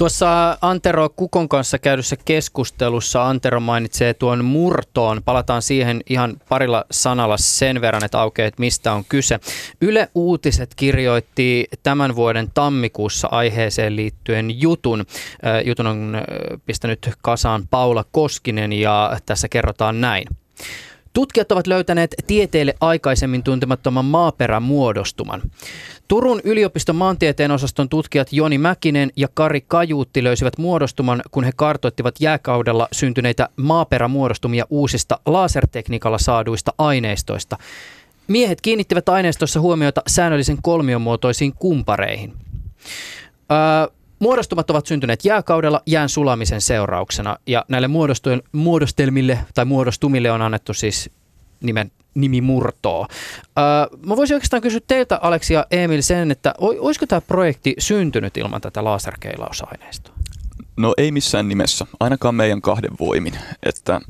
[0.00, 5.22] Tuossa Antero Kukon kanssa käydyssä keskustelussa Antero mainitsee tuon murtoon.
[5.24, 9.40] Palataan siihen ihan parilla sanalla sen verran, että aukeaa, että mistä on kyse.
[9.80, 15.06] Yle Uutiset kirjoitti tämän vuoden tammikuussa aiheeseen liittyen jutun.
[15.64, 16.16] Jutun on
[16.66, 20.28] pistänyt kasaan Paula Koskinen ja tässä kerrotaan näin.
[21.12, 25.42] Tutkijat ovat löytäneet tieteelle aikaisemmin tuntemattoman maaperämuodostuman.
[26.08, 32.14] Turun yliopiston maantieteen osaston tutkijat Joni Mäkinen ja Kari Kajuutti löysivät muodostuman, kun he kartoittivat
[32.20, 37.56] jääkaudella syntyneitä maaperämuodostumia uusista lasertekniikalla saaduista aineistoista.
[38.28, 42.32] Miehet kiinnittivät aineistossa huomiota säännöllisen kolmiomuotoisiin kumpareihin.
[43.52, 47.88] Öö, Muodostumat ovat syntyneet jääkaudella jään sulamisen seurauksena ja näille
[48.52, 51.10] muodostelmille tai muodostumille on annettu siis
[51.60, 53.06] nimen nimi murtoo.
[54.06, 58.60] Mä voisin oikeastaan kysyä teiltä, Aleksi ja Emil, sen, että olisiko tämä projekti syntynyt ilman
[58.60, 60.14] tätä laserkeilausaineistoa?
[60.76, 63.34] No ei missään nimessä, ainakaan meidän kahden voimin.
[63.62, 64.00] Että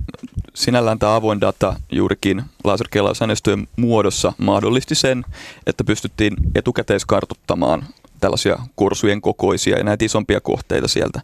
[0.55, 5.25] sinällään tämä avoin data juurikin laserkeilausaineistojen muodossa mahdollisti sen,
[5.67, 7.85] että pystyttiin etukäteiskartottamaan
[8.21, 11.21] tällaisia kursujen kokoisia ja näitä isompia kohteita sieltä.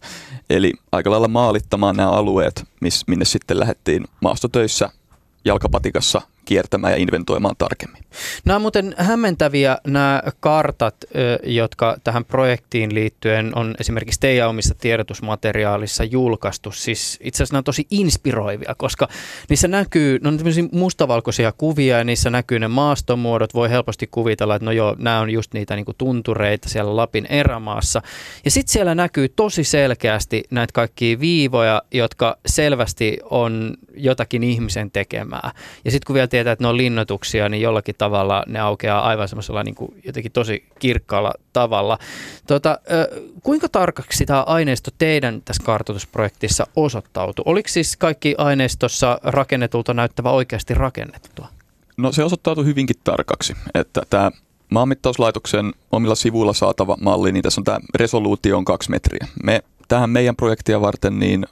[0.51, 4.91] Eli aika lailla maalittamaan nämä alueet, miss, minne sitten lähdettiin maastotöissä
[5.45, 8.03] jalkapatikassa kiertämään ja inventoimaan tarkemmin.
[8.45, 10.97] Nämä on muuten hämmentäviä nämä kartat,
[11.43, 16.73] jotka tähän projektiin liittyen on esimerkiksi teidän omissa tiedotusmateriaalissa julkaistu.
[16.73, 19.09] Siis itse asiassa nämä on tosi inspiroivia, koska
[19.49, 20.39] niissä näkyy, no on
[20.73, 23.55] mustavalkoisia kuvia ja niissä näkyy ne maastomuodot.
[23.55, 27.27] Voi helposti kuvitella, että no joo, nämä on just niitä niin kuin tuntureita siellä Lapin
[27.27, 28.03] erämaassa.
[28.45, 35.51] Ja sitten siellä näkyy tosi selkeästi näitä kaikkia viivoja, jotka selvästi on jotakin ihmisen tekemää.
[35.85, 39.29] Ja sitten kun vielä tietää, että ne on linnoituksia, niin jollakin tavalla ne aukeaa aivan
[39.29, 41.99] semmoisella niin kuin jotenkin tosi kirkkaalla tavalla.
[42.47, 42.79] Tota,
[43.43, 47.43] kuinka tarkaksi tämä aineisto teidän tässä kartoitusprojektissa osoittautui?
[47.47, 51.49] Oliko siis kaikki aineistossa rakennetulta näyttävä oikeasti rakennettua?
[51.97, 54.31] No se osoittautui hyvinkin tarkaksi, että tämä
[54.71, 59.27] maanmittauslaitoksen omilla sivuilla saatava malli, niin tässä on tämä resoluutio on kaksi metriä.
[59.43, 61.47] Me tähän meidän projektia varten niin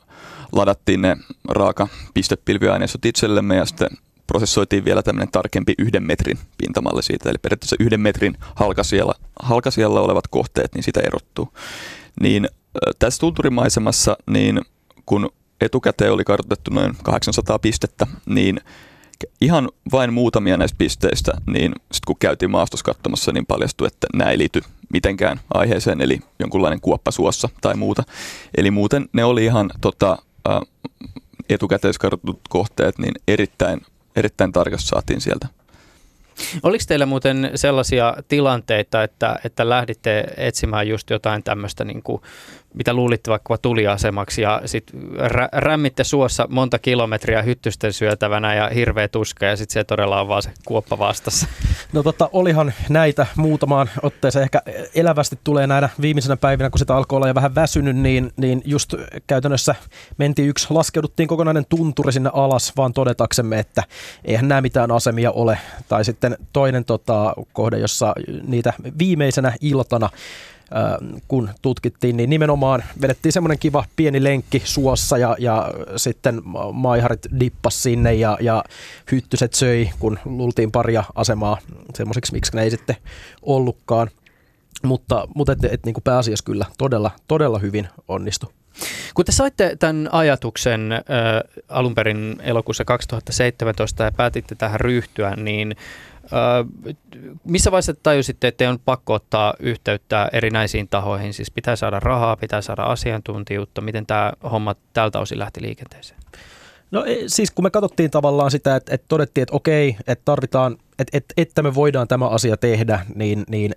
[0.53, 1.17] ladattiin ne
[1.49, 3.89] raaka pistepilviaineistot itsellemme ja sitten
[4.27, 10.29] prosessoitiin vielä tämmöinen tarkempi yhden metrin pintamalli siitä, eli periaatteessa yhden metrin halkasialla, halkasialla olevat
[10.29, 11.49] kohteet, niin sitä erottuu.
[12.21, 12.49] Niin
[12.99, 14.61] tässä tunturimaisemassa, niin
[15.07, 18.61] kun etukäteen oli kartoitettu noin 800 pistettä, niin
[19.41, 24.31] ihan vain muutamia näistä pisteistä, niin sitten kun käytiin maastossa katsomassa, niin paljastui, että nämä
[24.31, 28.03] ei liity mitenkään aiheeseen, eli jonkunlainen kuoppa suossa tai muuta.
[28.57, 30.19] Eli muuten ne oli ihan tota,
[31.49, 33.81] etukäteiskartoitut kohteet niin erittäin
[34.17, 35.49] erittäin tarkasti saatiin sieltä.
[36.63, 42.23] Oliko teillä muuten sellaisia tilanteita, että, että lähditte etsimään just jotain tämmöistä niin kuin
[42.75, 49.09] mitä luulitte vaikka tuliasemaksi ja sitten rä- rämmitte suossa monta kilometriä hyttysten syötävänä ja hirveä
[49.09, 51.47] tuska ja sitten se todella on vaan se kuoppa vastassa.
[51.93, 54.43] No tota, olihan näitä muutamaan otteeseen.
[54.43, 54.63] Ehkä
[54.95, 58.95] elävästi tulee näinä viimeisenä päivinä, kun sitä alkoi olla jo vähän väsynyt, niin, niin just
[59.27, 59.75] käytännössä
[60.19, 63.83] mentiin yksi, laskeuduttiin kokonainen tunturi sinne alas, vaan todetaksemme, että
[64.25, 65.59] eihän nämä mitään asemia ole.
[65.89, 68.15] Tai sitten toinen tota, kohde, jossa
[68.47, 70.11] niitä viimeisenä iltana
[71.29, 77.83] kun tutkittiin, niin nimenomaan vedettiin semmoinen kiva pieni lenkki suossa ja, ja sitten maiharit dippas
[77.83, 78.65] sinne ja, ja
[79.13, 81.59] hyttyset söi, kun luultiin paria asemaa
[81.95, 82.97] semmoiseksi, miksi ne ei sitten
[83.43, 84.11] ollutkaan.
[84.83, 88.53] Mutta, mutta et, et, niin kuin pääasiassa kyllä todella, todella hyvin onnistu.
[89.15, 91.01] Kun te saitte tämän ajatuksen äh,
[91.69, 95.77] alun perin elokuussa 2017 ja päätitte tähän ryhtyä, niin
[97.45, 101.35] missä vaiheessa tajusitte, että on pakko ottaa yhteyttä erinäisiin tahoihin?
[101.35, 103.81] Siis pitää saada rahaa, pitää saada asiantuntijuutta.
[103.81, 106.21] Miten tämä homma tältä osin lähti liikenteeseen?
[106.95, 110.77] No e, siis kun me katsottiin tavallaan sitä, että, että todettiin, että okei, että tarvitaan,
[110.99, 113.73] että, että, että me voidaan tämä asia tehdä, niin, niin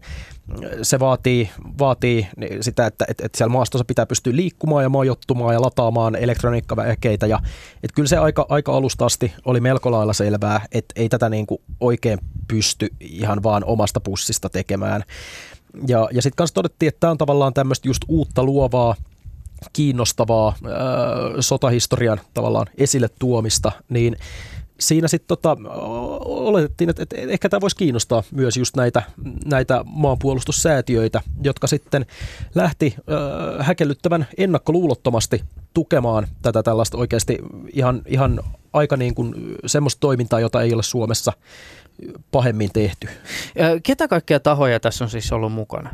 [0.81, 1.49] se vaatii,
[1.79, 2.27] vaatii
[2.61, 7.27] sitä, että, että, että siellä maastossa pitää pystyä liikkumaan ja majottumaan ja lataamaan elektroniikkaväkeitä.
[7.27, 7.39] Ja,
[7.83, 11.47] että kyllä se aika, aika alusta asti oli melko lailla selvää, että ei tätä niin
[11.47, 15.03] kuin oikein pysty ihan vaan omasta pussista tekemään.
[15.87, 18.95] Ja, ja sitten kanssa todettiin, että tämä on tavallaan tämmöistä just uutta luovaa,
[19.73, 20.53] kiinnostavaa äh,
[21.39, 24.17] sotahistorian tavallaan esille tuomista, niin
[24.79, 25.57] siinä sitten tota,
[26.25, 29.03] oletettiin, että, että ehkä tämä voisi kiinnostaa myös just näitä,
[29.45, 32.05] näitä maanpuolustussäätiöitä, jotka sitten
[32.55, 35.43] lähti äh, häkellyttävän ennakkoluulottomasti
[35.73, 37.37] tukemaan tätä tällaista oikeasti
[37.73, 38.39] ihan, ihan
[38.73, 41.33] aika niin kuin semmoista toimintaa, jota ei ole Suomessa
[42.31, 43.07] pahemmin tehty.
[43.83, 45.89] Ketä kaikkia tahoja tässä on siis ollut mukana?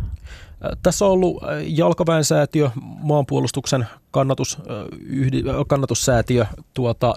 [0.84, 4.58] Tässä on ollut jalkaväensäätiö, maanpuolustuksen kannatus,
[5.06, 7.13] yhdi, kannatussäätiö, tuota,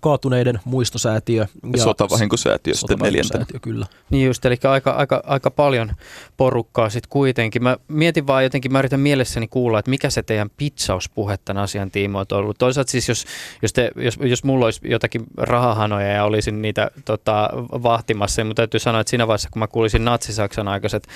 [0.00, 1.46] kaatuneiden muistosäätiö.
[1.76, 3.46] Ja sotavahinkosäätiö sitten neljäntenä.
[3.62, 3.86] Kyllä.
[4.10, 5.92] Niin just, eli aika, aika, aika paljon
[6.36, 7.62] porukkaa sitten kuitenkin.
[7.62, 11.90] Mä mietin vaan jotenkin, mä yritän mielessäni kuulla, että mikä se teidän pitsauspuhe tämän asian
[11.90, 12.58] tiimoilta on ollut.
[12.58, 13.24] Toisaalta siis, jos,
[13.62, 17.50] jos, te, jos, jos mulla olisi jotakin rahahanoja ja olisin niitä tota,
[17.82, 21.08] vahtimassa, niin mun täytyy sanoa, että siinä vaiheessa, kun mä kuulisin natsisaksan aikaiset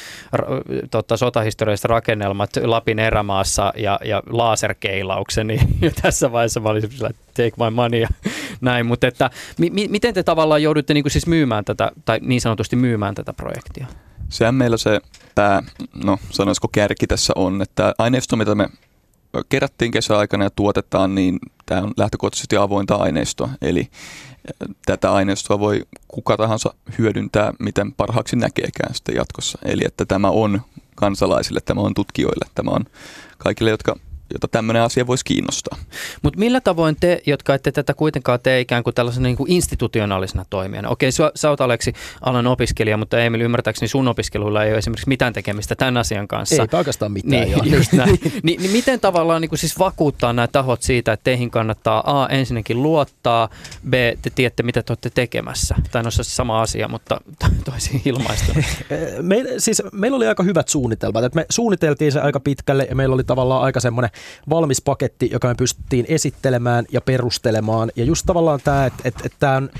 [0.91, 1.17] tota,
[1.57, 7.53] sotahistorialliset rakennelmat Lapin erämaassa ja, ja laserkeilauksen, niin jo tässä vaiheessa mä olisin sillä, take
[7.59, 8.09] my money ja
[8.61, 8.87] näin.
[8.87, 12.41] Mutta että, mi, mi, miten te tavallaan joudutte niin kuin siis myymään tätä, tai niin
[12.41, 13.87] sanotusti myymään tätä projektia?
[14.29, 15.01] Sehän meillä se
[15.35, 15.63] tämä,
[16.05, 18.69] no sanoisiko kärki tässä on, että aineisto, mitä me
[19.49, 23.49] kerättiin kesäaikana ja tuotetaan, niin tämä on lähtökohtaisesti avointa aineistoa.
[23.63, 23.89] Eli
[24.87, 29.59] tätä aineistoa voi kuka tahansa hyödyntää, miten parhaaksi näkeekään sitten jatkossa.
[29.65, 30.61] Eli että tämä on
[30.97, 32.85] kansalaisille, tämä on tutkijoille, tämä on
[33.39, 33.97] kaikille, jotka
[34.33, 35.79] jota tämmöinen asia voisi kiinnostaa.
[36.23, 40.45] Mutta millä tavoin te, jotka ette tätä kuitenkaan tee ikään kuin tällaisena niin kuin institutionaalisena
[40.51, 40.89] toimijana?
[40.89, 45.09] Okei, sä, sä oot Aleksi alan opiskelija, mutta Emil ymmärtääkseni sun opiskeluilla ei ole esimerkiksi
[45.09, 46.63] mitään tekemistä tämän asian kanssa.
[46.63, 47.43] Ei oikeastaan mitään.
[47.43, 48.19] Niin, just näin.
[48.43, 52.29] Ni, niin miten tavallaan niin kuin siis vakuuttaa nämä tahot siitä, että teihin kannattaa A
[52.29, 53.49] ensinnäkin luottaa,
[53.91, 55.75] B te tiedätte mitä te olette tekemässä?
[55.91, 57.21] Tai no se sama asia, mutta
[57.71, 58.53] toisin ilmaista.
[59.23, 61.25] Me, siis, meillä oli aika hyvät suunnitelmat.
[61.25, 64.11] Et me suunniteltiin se aika pitkälle ja meillä oli tavallaan aika semmoinen
[64.51, 67.91] valmis paketti, joka me pystyttiin esittelemään ja perustelemaan.
[67.97, 69.71] Ja just tavallaan tämä, että, että, että tämä on,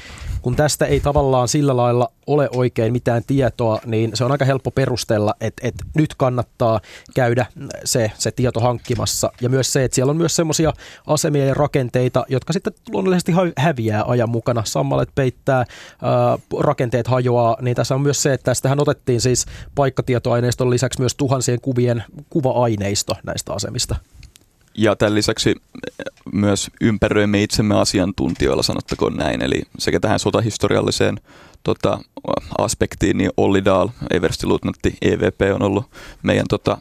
[0.43, 4.71] kun tästä ei tavallaan sillä lailla ole oikein mitään tietoa, niin se on aika helppo
[4.71, 6.81] perustella, että, että nyt kannattaa
[7.15, 7.47] käydä
[7.85, 9.33] se, se tieto hankkimassa.
[9.41, 10.73] Ja myös se, että siellä on myös semmoisia
[11.07, 14.63] asemia ja rakenteita, jotka sitten luonnollisesti häviää ajan mukana.
[14.65, 20.71] Sammalet peittää, ää, rakenteet hajoaa, niin tässä on myös se, että tästähän otettiin siis paikkatietoaineiston
[20.71, 23.97] lisäksi myös tuhansien kuvien kuva-aineisto näistä asemista.
[24.79, 25.55] Ja tämän lisäksi
[26.33, 29.43] myös ympäröimme itsemme asiantuntijoilla, sanottakoon näin.
[29.43, 31.21] Eli sekä tähän sotahistorialliseen
[31.63, 31.99] tota,
[32.59, 35.91] aspektiin, niin Olli Dahl, Everstiluutnantti EVP on ollut
[36.23, 36.79] meidän tota,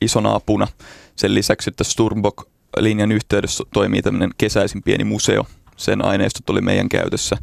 [0.00, 0.68] isona apuna.
[1.16, 5.46] Sen lisäksi, että Sturmbok-linjan yhteydessä toimii tämmöinen kesäisin pieni museo.
[5.76, 7.36] Sen aineistot oli meidän käytössä.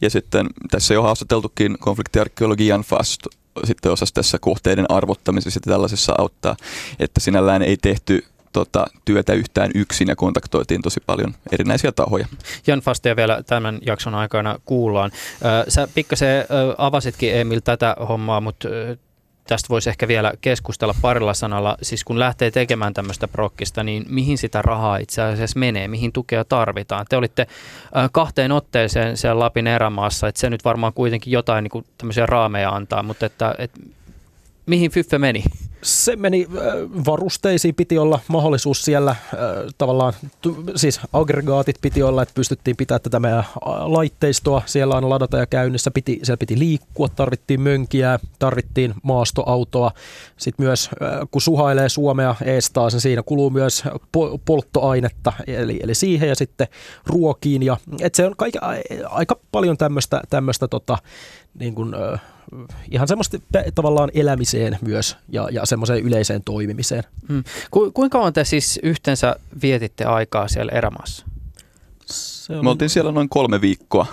[0.00, 3.20] Ja sitten tässä jo haastateltukin konfliktiarkeologi Jan Fast
[3.64, 6.56] sitten osasi tässä kohteiden arvottamisessa ja tällaisessa auttaa,
[6.98, 12.26] että sinällään ei tehty tota, työtä yhtään yksin ja kontaktoitiin tosi paljon erinäisiä tahoja.
[12.66, 15.10] Jan Fastia vielä tämän jakson aikana kuullaan.
[15.68, 16.44] Sä pikkasen
[16.78, 18.68] avasitkin Emil tätä hommaa, mutta
[19.46, 21.76] tästä voisi ehkä vielä keskustella parilla sanalla.
[21.82, 26.44] Siis kun lähtee tekemään tämmöistä prokkista, niin mihin sitä rahaa itse asiassa menee, mihin tukea
[26.44, 27.06] tarvitaan?
[27.08, 27.46] Te olitte
[28.12, 32.70] kahteen otteeseen siellä Lapin erämaassa, että se nyt varmaan kuitenkin jotain niin kuin tämmöisiä raameja
[32.70, 33.80] antaa, mutta että, että
[34.66, 35.44] mihin Fyffe meni?
[35.82, 36.46] Se meni
[37.06, 39.16] varusteisiin, piti olla mahdollisuus siellä
[39.78, 40.12] tavallaan,
[40.76, 43.44] siis aggregaatit piti olla, että pystyttiin pitämään tätä meidän
[43.80, 49.90] laitteistoa siellä aina ladata ja käynnissä, piti, siellä piti liikkua, tarvittiin mönkiä, tarvittiin maastoautoa.
[50.36, 50.90] Sitten myös
[51.30, 53.84] kun suhailee Suomea eestaa, niin siinä kuluu myös
[54.44, 56.68] polttoainetta, eli, eli siihen ja sitten
[57.06, 57.62] ruokiin.
[57.62, 58.54] Ja, et se on kaik,
[59.04, 60.98] aika paljon tämmöistä, tämmöistä tota,
[61.58, 61.94] niin kuin,
[62.90, 63.38] ihan semmoista
[63.74, 67.04] tavallaan elämiseen myös ja, ja semmoiseen yleiseen toimimiseen.
[67.28, 67.44] Hmm.
[67.70, 71.26] Ku, kuinka kauan te siis yhteensä vietitte aikaa siellä erämaassa?
[72.62, 74.06] Me oltiin siellä noin kolme viikkoa,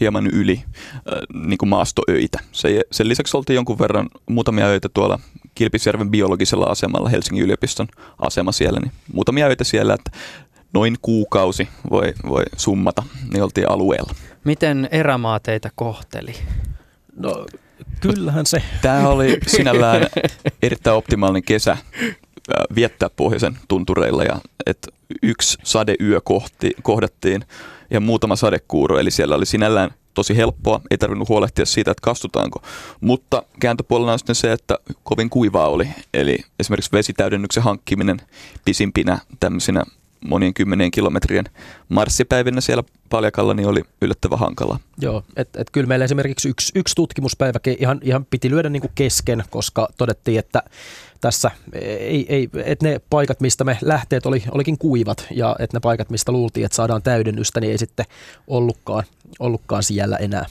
[0.00, 1.02] hieman yli äh,
[1.34, 2.38] niin kuin maastoöitä.
[2.52, 5.20] Se, sen lisäksi oltiin jonkun verran muutamia öitä tuolla
[5.54, 7.88] Kilpisjärven biologisella asemalla, Helsingin yliopiston
[8.18, 10.10] asema siellä, niin muutamia öitä siellä, että
[10.72, 14.14] noin kuukausi voi, voi summata, niin oltiin alueella.
[14.44, 16.34] Miten erämaa teitä kohteli?
[17.20, 17.46] No
[18.00, 18.62] kyllähän se.
[18.82, 20.06] Tämä oli sinällään
[20.62, 21.76] erittäin optimaalinen kesä
[22.74, 24.88] viettää pohjoisen tuntureilla ja että
[25.22, 27.44] yksi sadeyö kohti, kohdattiin
[27.90, 32.62] ja muutama sadekuuro, eli siellä oli sinällään tosi helppoa, ei tarvinnut huolehtia siitä, että kastutaanko.
[33.00, 38.20] Mutta kääntöpuolella on sitten se, että kovin kuivaa oli, eli esimerkiksi vesitäydennyksen hankkiminen
[38.64, 39.84] pisimpinä tämmöisinä
[40.26, 41.44] monien kymmenien kilometrien
[41.88, 44.80] marssipäivinä siellä Paljakalla niin oli yllättävän hankala.
[45.00, 48.92] Joo, että et kyllä meillä esimerkiksi yksi, yksi tutkimuspäiväkin ihan, ihan piti lyödä niin kuin
[48.94, 50.62] kesken, koska todettiin, että
[51.20, 51.50] tässä
[52.00, 56.10] ei, ei, että ne paikat, mistä me lähteet oli, olikin kuivat ja että ne paikat,
[56.10, 58.06] mistä luultiin, että saadaan täydennystä, niin ei sitten
[58.46, 59.04] ollutkaan,
[59.38, 60.46] ollutkaan siellä enää.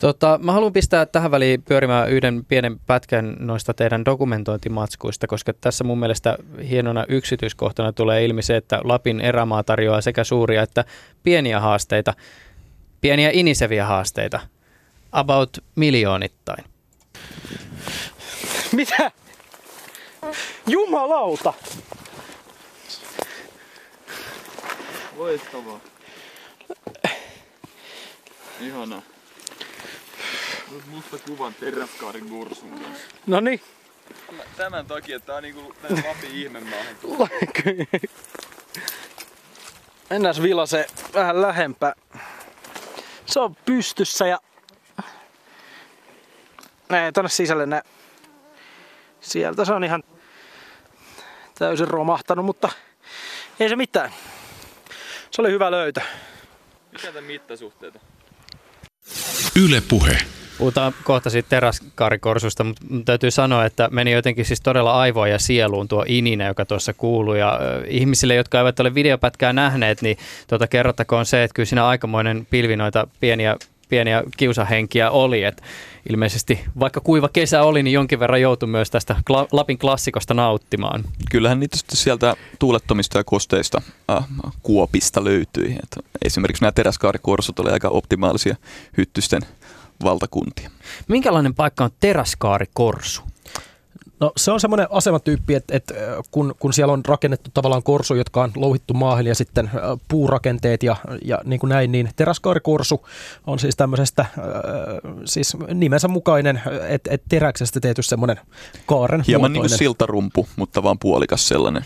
[0.00, 5.84] Tota, mä haluan pistää tähän väliin pyörimään yhden pienen pätkän noista teidän dokumentointimatskuista, koska tässä
[5.84, 6.38] mun mielestä
[6.68, 10.84] hienona yksityiskohtana tulee ilmi se, että Lapin erämaa tarjoaa sekä suuria että
[11.22, 12.14] pieniä haasteita,
[13.00, 14.40] pieniä iniseviä haasteita,
[15.12, 16.64] about miljoonittain.
[18.72, 19.10] Mitä?
[20.66, 21.54] Jumalauta!
[25.16, 25.80] Loistavaa.
[30.70, 30.82] Ihana.
[30.86, 33.06] Musta kuvan teräskaarin kursun kanssa.
[33.26, 33.60] No niin.
[34.56, 36.96] Tämän takia, että tää on niinku tää Lapin ihmemaahan.
[40.10, 41.94] Mennään vilase vähän lähempää.
[43.26, 44.40] Se on pystyssä ja...
[46.88, 47.82] Näin tonne sisälle nää.
[49.20, 50.02] Sieltä se on ihan
[51.58, 52.68] täysin romahtanut, mutta
[53.60, 54.12] ei se mitään.
[55.30, 56.00] Se oli hyvä löytö.
[56.92, 57.98] Mikä tän mittasuhteita?
[59.56, 60.18] Yle Puhe.
[60.58, 65.88] Puhutaan kohta siitä teräskaarikorsusta, mutta täytyy sanoa, että meni jotenkin siis todella aivoon ja sieluun
[65.88, 67.34] tuo ininä, joka tuossa kuuluu.
[67.34, 70.16] Ja ihmisille, jotka eivät ole videopätkää nähneet, niin
[70.48, 73.56] tuota, kerrottakoon se, että kyllä siinä aikamoinen pilvi noita pieniä,
[73.88, 75.44] pieniä kiusahenkiä oli.
[75.44, 75.62] Et
[76.08, 79.16] ilmeisesti vaikka kuiva kesä oli, niin jonkin verran joutui myös tästä
[79.52, 81.04] Lapin klassikosta nauttimaan.
[81.30, 84.24] Kyllähän niitä sieltä tuulettomista ja kosteista äh,
[84.62, 85.76] kuopista löytyi.
[85.82, 88.56] Et esimerkiksi nämä teräskaarikorsut oli aika optimaalisia
[88.96, 89.42] hyttysten
[90.04, 90.70] valtakuntia.
[91.08, 93.22] Minkälainen paikka on teräskaarikorsu?
[94.20, 95.94] No se on semmoinen asematyyppi, että, että
[96.30, 100.82] kun, kun siellä on rakennettu tavallaan korsu, jotka on louhittu maahan ja sitten äh, puurakenteet
[100.82, 103.06] ja, ja niin kuin näin, niin teräskaarikorsu
[103.46, 104.28] on siis tämmöisestä äh,
[105.24, 108.40] siis nimensä mukainen, että et teräksestä tehty semmoinen
[108.86, 109.78] kaaren Hieman niin kuin muotoinen.
[109.78, 111.84] siltarumpu, mutta vaan puolikas sellainen.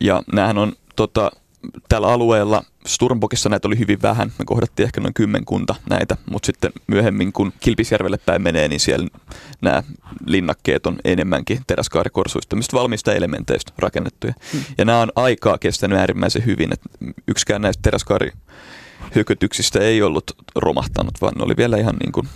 [0.00, 1.30] Ja näähän on tota,
[1.88, 6.72] tällä alueella, Sturmbokissa näitä oli hyvin vähän, me kohdattiin ehkä noin kymmenkunta näitä, mutta sitten
[6.86, 9.08] myöhemmin kun Kilpisjärvelle päin menee, niin siellä
[9.60, 9.82] nämä
[10.26, 14.32] linnakkeet on enemmänkin teräskaarikorsuista, tämmöistä valmiista elementeistä rakennettuja.
[14.52, 14.62] Hmm.
[14.78, 16.88] Ja nämä on aikaa kestänyt äärimmäisen hyvin, että
[17.28, 22.28] yksikään näistä teräskaarihyökytyksistä ei ollut romahtanut, vaan ne oli vielä ihan niin kuin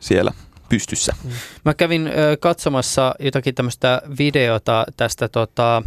[0.00, 0.32] siellä
[0.68, 1.16] pystyssä.
[1.64, 5.82] Mä kävin ö, katsomassa jotakin tämmöistä videota tästä tota,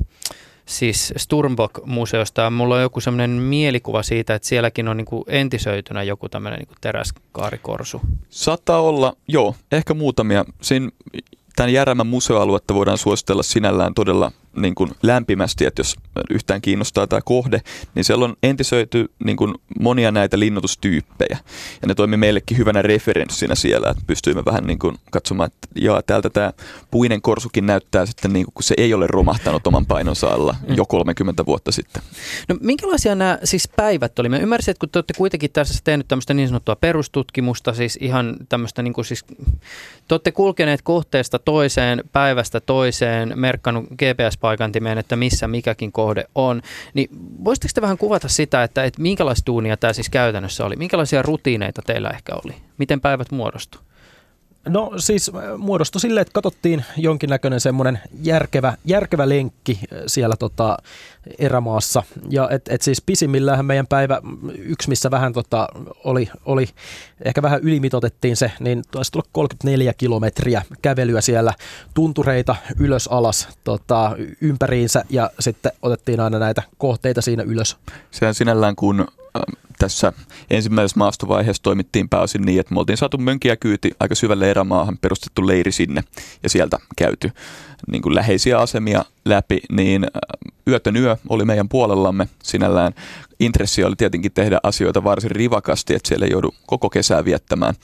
[0.68, 6.60] siis Sturmbok-museosta mulla on joku semmoinen mielikuva siitä, että sielläkin on niinku entisöitynä joku tämmöinen
[6.60, 8.02] niinku teräskaarikorsu.
[8.30, 10.46] Saattaa olla, joo, ehkä muutamia.
[10.62, 10.90] Siinä,
[11.56, 15.96] tämän Järämän museoaluetta voidaan suositella sinällään todella niin kuin lämpimästi, että jos
[16.30, 17.62] yhtään kiinnostaa tämä kohde,
[17.96, 21.38] niin siellä on entisöity niin kuin monia näitä linnutustyyppejä.
[21.82, 26.02] Ja ne toimii meillekin hyvänä referenssinä siellä, että pystyimme vähän niin kuin katsomaan, että jaa,
[26.02, 26.54] täältä tämä
[26.92, 30.86] puinen korsukin näyttää sitten, niin kuin, kun se ei ole romahtanut oman painonsa alla jo
[30.86, 32.02] 30 vuotta sitten.
[32.50, 34.30] No minkälaisia nämä siis päivät oli?
[34.30, 38.38] Mä ymmärsin, että kun te olette kuitenkin tässä tehnyt tämmöistä niin sanottua perustutkimusta, siis ihan
[38.50, 39.26] tämmöistä niin kuin siis,
[40.08, 43.86] te olette kulkeneet kohteesta toiseen, päivästä toiseen, merkkannut
[44.48, 46.62] GPS-paikantimeen, että missä mikäkin kohde on,
[46.94, 47.10] niin
[47.44, 50.76] voisitteko te vähän kuvata sitä, että, että minkälaista duunia tämä siis käytännössä oli?
[50.76, 52.56] Minkälaisia rutiineita teillä ehkä oli?
[52.78, 53.80] Miten päivät muodostu?
[54.68, 60.78] No siis äh, muodostui silleen, että katsottiin jonkinnäköinen semmoinen järkevä, järkevä lenkki äh, siellä tota
[61.40, 62.04] erämaassa.
[62.30, 65.68] Ja et, et siis pisimmillähän meidän päivä, mm, yksi missä vähän tota
[66.04, 66.68] oli, oli,
[67.26, 71.54] ehkä vähän ylimitotettiin se, niin taisi tulla 34 kilometriä kävelyä siellä,
[71.94, 77.78] tuntureita ylös alas tota, ympäriinsä ja sitten otettiin aina näitä kohteita siinä ylös.
[78.12, 79.08] Sehän sinällään kun
[79.80, 80.14] tässä
[80.50, 85.48] ensimmäisessä maastovaiheessa toimittiin pääosin niin, että me oltiin saatu mönkiä kyyti aika syvälle erämaahan, perustettu
[85.48, 86.04] leiri sinne
[86.44, 87.32] ja sieltä käyty
[87.92, 90.10] niin kuin läheisiä asemia läpi, niin äh,
[90.68, 92.94] yötön yö oli meidän puolellamme sinällään.
[93.40, 97.76] Intressi oli tietenkin tehdä asioita varsin rivakasti, että siellä ei joudu koko kesää viettämään,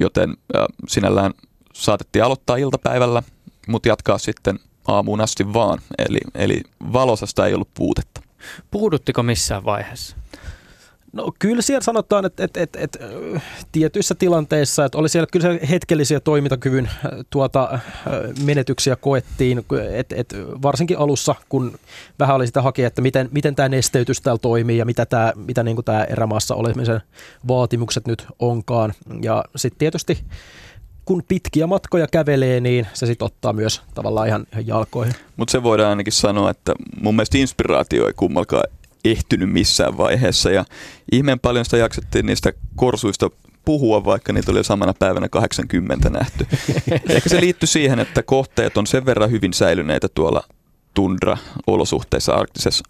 [0.00, 1.32] joten äh, sinällään
[1.74, 3.22] saatettiin aloittaa iltapäivällä,
[3.68, 6.60] mutta jatkaa sitten aamuun asti vaan, eli, eli
[6.92, 8.20] valosasta ei ollut puutetta.
[8.70, 10.16] Puuduttiko missään vaiheessa?
[11.12, 12.98] No kyllä siellä sanotaan, että, että, että, että
[13.34, 13.42] äh,
[13.72, 17.80] tietyissä tilanteissa, että oli siellä kyllä hetkellisiä toimintakyvyn äh, tuota, äh,
[18.44, 21.78] menetyksiä koettiin, että, että varsinkin alussa, kun
[22.18, 25.62] vähän oli sitä hakea, että miten, miten tämä nesteytys täällä toimii ja mitä, tämä, mitä
[25.62, 27.00] niin kuin tämä erämaassa olemisen
[27.48, 28.92] vaatimukset nyt onkaan.
[29.22, 30.18] Ja sitten tietysti
[31.04, 35.14] kun pitkiä matkoja kävelee, niin se sitten ottaa myös tavallaan ihan, ihan jalkoihin.
[35.36, 38.64] Mutta se voidaan ainakin sanoa, että mun mielestä inspiraatio ei kummalkaan
[39.10, 40.64] ehtynyt missään vaiheessa ja
[41.12, 43.30] ihmeen paljon sitä jaksettiin niistä korsuista
[43.64, 46.46] puhua, vaikka niitä oli jo samana päivänä 80 nähty.
[47.14, 50.42] Ehkä se liittyy siihen, että kohteet on sen verran hyvin säilyneitä tuolla
[50.94, 52.84] tundra-olosuhteissa arktisessa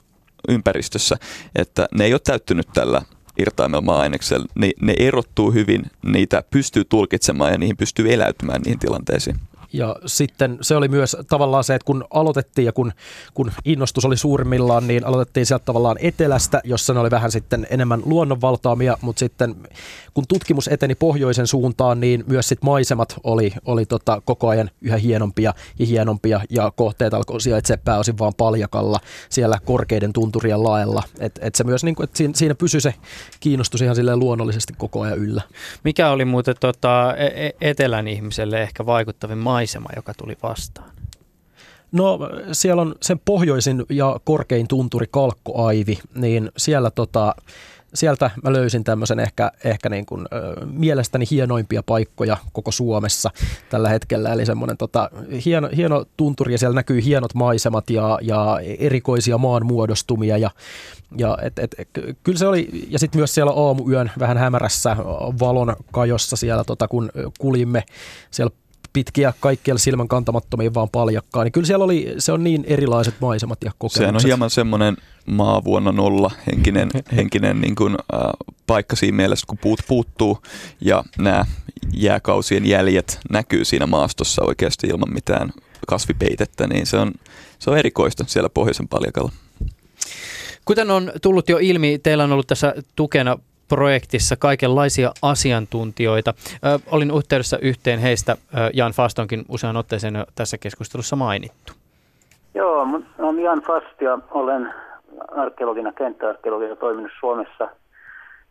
[0.48, 1.16] ympäristössä,
[1.56, 3.02] että ne ei ole täyttynyt tällä
[3.38, 4.46] irtaimella maa-aineksella.
[4.54, 9.36] Ne, ne erottuu hyvin, niitä pystyy tulkitsemaan ja niihin pystyy eläytymään niihin tilanteisiin.
[9.72, 12.92] Ja sitten se oli myös tavallaan se, että kun aloitettiin ja kun,
[13.34, 18.02] kun innostus oli suurimmillaan, niin aloitettiin sieltä tavallaan etelästä, jossa ne oli vähän sitten enemmän
[18.04, 19.56] luonnonvaltaamia, mutta sitten
[20.14, 24.96] kun tutkimus eteni pohjoisen suuntaan, niin myös sitten maisemat oli, oli tota koko ajan yhä
[24.96, 31.02] hienompia ja hienompia ja kohteet alkoi sijaitsemaan pääosin vaan paljakalla siellä korkeiden tunturien laella.
[31.20, 32.94] Et, et se myös, niin kuin, että siinä, siinä pysyi se
[33.40, 35.42] kiinnostus ihan silleen luonnollisesti koko ajan yllä.
[35.84, 40.90] Mikä oli muuten tota, e-, e- etelän ihmiselle ehkä vaikuttavin maisema, joka tuli vastaan?
[41.92, 42.18] No
[42.52, 47.34] siellä on sen pohjoisin ja korkein tunturi Kalkkoaivi, niin siellä tota,
[47.94, 53.30] sieltä mä löysin tämmöisen ehkä, ehkä niin kuin, ö, mielestäni hienoimpia paikkoja koko Suomessa
[53.70, 54.32] tällä hetkellä.
[54.32, 55.10] Eli semmoinen tota,
[55.44, 60.38] hieno, hieno tunturi ja siellä näkyy hienot maisemat ja, ja erikoisia maanmuodostumia.
[60.38, 60.50] Ja,
[61.18, 61.74] ja et, et,
[62.22, 64.96] kyllä se oli, ja sitten myös siellä aamuyön vähän hämärässä
[65.40, 67.84] valon kajossa siellä, tota, kun kulimme
[68.30, 68.54] siellä
[68.92, 73.58] pitkiä kaikkialla silmän kantamattomia vaan paljakkaa, niin kyllä siellä oli, se on niin erilaiset maisemat
[73.64, 74.00] ja kokemukset.
[74.00, 78.20] Sehän on hieman semmoinen maa vuonna nolla henkinen, henkinen niin kuin, äh,
[78.66, 80.38] paikka siinä mielessä, kun puut puuttuu
[80.80, 81.44] ja nämä
[81.94, 85.52] jääkausien jäljet näkyy siinä maastossa oikeasti ilman mitään
[85.86, 87.12] kasvipeitettä, niin se on,
[87.58, 89.32] se on erikoista siellä pohjoisen paljakalla.
[90.64, 93.38] Kuten on tullut jo ilmi, teillä on ollut tässä tukena
[93.68, 96.34] projektissa kaikenlaisia asiantuntijoita.
[96.66, 98.36] Ö, olin yhteydessä yhteen heistä, ö,
[98.74, 101.72] Jan Fastonkin usean otteeseen tässä keskustelussa mainittu.
[102.54, 102.86] Joo,
[103.18, 104.74] olen Jan Fast ja olen
[105.36, 107.68] arkeologina, kenttäarkeologina toiminut Suomessa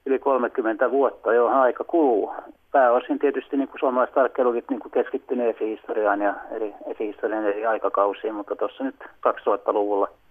[0.05, 2.33] yli 30 vuotta, jo aika kuluu.
[2.71, 8.35] Pääosin tietysti niin kuin suomalaiset arkeologit niin kuin keskittyneet esihistoriaan ja eri esihistorian eri aikakausiin,
[8.35, 8.95] mutta tuossa nyt
[9.27, 10.07] 2000-luvulla–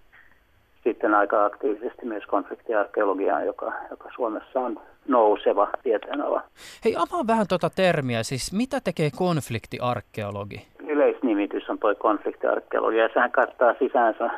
[0.87, 6.43] sitten aika aktiivisesti myös konfliktiarkeologiaan, joka, joka Suomessa on nouseva tieteenala.
[6.85, 8.23] Hei, avaa vähän tuota termiä.
[8.23, 10.67] Siis mitä tekee konfliktiarkeologi?
[10.89, 13.09] Yleisnimitys on tuo konfliktiarkeologia.
[13.15, 14.33] Sehän kattaa sisäänsä äh,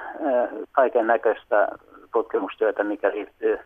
[0.73, 1.69] kaiken näköistä
[2.13, 3.59] tutkimustyötä, mikä liittyy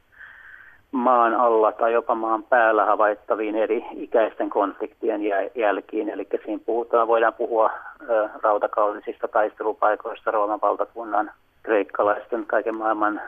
[0.92, 5.20] maan alla tai jopa maan päällä havaittaviin eri ikäisten konfliktien
[5.54, 6.08] jälkiin.
[6.08, 11.30] Eli siinä puhutaan, voidaan puhua äh, rautakaunisista taistelupaikoista Rooman valtakunnan
[11.62, 13.20] kreikkalaisten kaiken maailman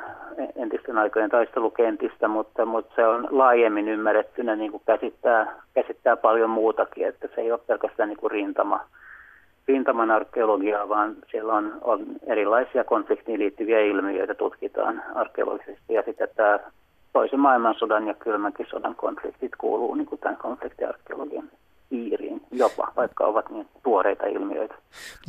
[0.56, 7.06] entisten aikojen taistelukentistä, mutta, mutta se on laajemmin ymmärrettynä niin kuin käsittää, käsittää paljon muutakin,
[7.06, 8.80] että se ei ole pelkästään niin kuin rintama,
[9.68, 16.58] rintaman arkeologiaa, vaan siellä on, on erilaisia konfliktiin liittyviä ilmiöitä tutkitaan arkeologisesti ja sitten tämä
[17.12, 21.50] toisen maailmansodan ja kylmänkin sodan konfliktit kuuluu niin kuin tämän konfliktiarkeologian
[21.90, 24.74] piiriin jopa, vaikka ovat niin tuoreita ilmiöitä.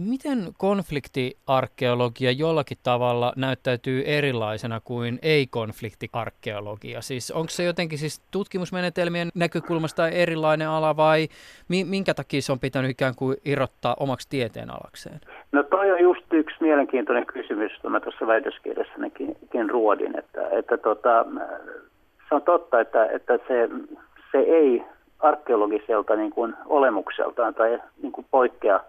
[0.09, 7.01] Miten konfliktiarkeologia jollakin tavalla näyttäytyy erilaisena kuin ei-konfliktiarkeologia?
[7.01, 11.27] Siis onko se jotenkin siis tutkimusmenetelmien näkökulmasta erilainen ala vai
[11.67, 15.19] minkä takia se on pitänyt ikään kuin irrottaa omaksi tieteenalakseen?
[15.51, 19.35] No toi on just yksi mielenkiintoinen kysymys, jota mä tuossa väitöskirjassanikin
[19.69, 21.25] ruodin, että, että tota,
[22.29, 23.69] se on totta, että, että se,
[24.31, 24.83] se ei
[25.19, 28.79] arkeologiselta niin kuin olemukseltaan tai niin kuin poikkea,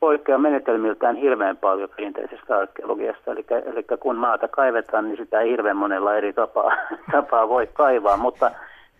[0.00, 3.32] poikkea menetelmiltään hirveän paljon perinteisestä arkeologiasta.
[3.32, 6.72] Eli, eli kun maata kaivetaan, niin sitä ei hirveän monella eri tapaa,
[7.12, 8.16] tapaa voi kaivaa.
[8.16, 8.50] Mutta,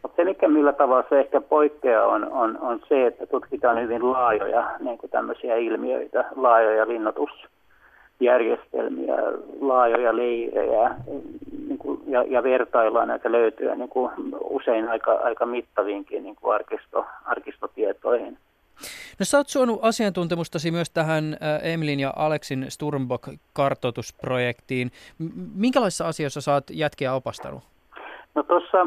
[0.03, 4.12] mutta se, mikä millä tavalla se ehkä poikkeaa, on, on, on se, että tutkitaan hyvin
[4.12, 6.88] laajoja niin kuin tämmöisiä ilmiöitä, laajoja
[8.21, 9.16] linnoitusjärjestelmiä,
[9.61, 10.95] laajoja leirejä,
[11.79, 14.11] kuin, ja, ja vertaillaan näitä löytyjä niin kuin
[14.51, 18.39] usein aika, aika mittaviinkin niin kuin arkisto, arkistotietoihin.
[19.18, 24.91] No sä oot suonut asiantuntemustasi myös tähän Emilin ja Aleksin Sturmbok-kartoitusprojektiin.
[25.55, 27.62] Minkälaisissa asioissa sä oot jätkiä opastanut?
[28.35, 28.87] No tuossa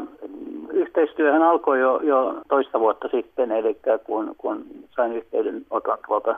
[0.72, 4.66] yhteistyöhän alkoi jo, jo toista vuotta sitten, eli kun, kun
[4.96, 6.36] sain yhteydenoton tuolta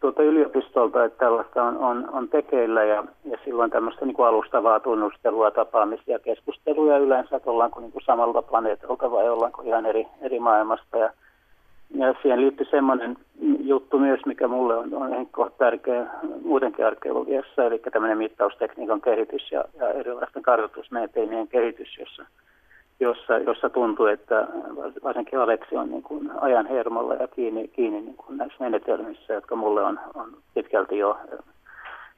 [0.00, 4.80] tuolta yliopistolta, että tällaista on, on, on tekeillä ja, ja silloin tämmöistä niin kuin alustavaa
[4.80, 10.40] tunnustelua, tapaamisia, keskusteluja yleensä, että ollaanko niin kuin samalta planeetalta vai ollaanko ihan eri, eri
[10.40, 10.98] maailmasta.
[10.98, 11.10] Ja,
[11.94, 13.16] ja siihen liittyy semmoinen
[13.60, 15.26] juttu myös, mikä mulle on, on
[15.58, 16.06] tärkeä
[16.44, 22.24] muutenkin arkeologiassa, eli tämmöinen mittaustekniikan kehitys ja, ja erilaisten kartoitusmenetelmien kehitys, jossa–
[23.00, 24.46] jossa, jossa tuntuu, että
[25.04, 29.56] varsinkin Aleksi on niin kuin ajan hermolla ja kiinni, kiinni niin kuin näissä menetelmissä, jotka
[29.56, 31.18] mulle on, on pitkälti jo,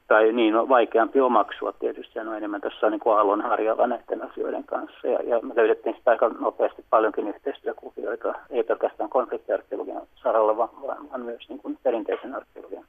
[0.07, 4.21] tai niin on vaikeampi omaksua tietysti, ja no enemmän tässä niin kuin aallon harjalla näiden
[4.21, 5.07] asioiden kanssa.
[5.07, 11.21] Ja, ja me löydettiin sitä aika nopeasti paljonkin yhteistyökuvioita, ei pelkästään konfliktiarkeologian saralla, vaan, vaan
[11.21, 12.85] myös niin kuin perinteisen arkeologian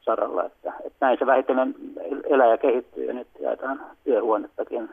[0.00, 0.44] saralla.
[0.44, 1.74] Että, että näin se vähitellen
[2.24, 4.88] elää ja kehittyy, ja nyt jaetaan työhuonettakin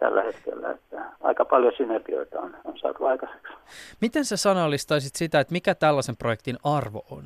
[0.00, 0.70] tällä hetkellä.
[0.70, 3.52] Että aika paljon synergioita on, on saatu aikaiseksi.
[4.00, 7.24] Miten sä sanallistaisit sitä, että mikä tällaisen projektin arvo on?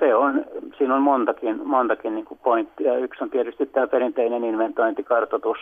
[0.00, 0.44] se on,
[0.78, 2.98] siinä on montakin, montakin niin pointtia.
[2.98, 5.58] Yksi on tietysti tämä perinteinen inventointikartoitus,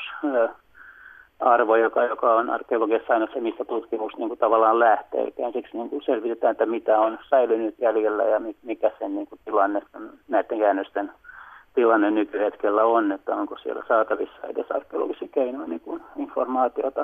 [1.41, 5.23] arvo, joka, joka on arkeologiassa aina se, mistä tutkimus niin kuin tavallaan lähtee.
[5.23, 9.41] Eli ensiksi niin kuin selvitetään, että mitä on säilynyt jäljellä ja mikä sen niin kuin
[9.45, 9.83] tilanne,
[10.29, 11.13] näiden jäännösten
[11.79, 17.01] tilanne nykyhetkellä on, että onko siellä saatavissa edes arkeologisia keinoja niin kuin informaatiota.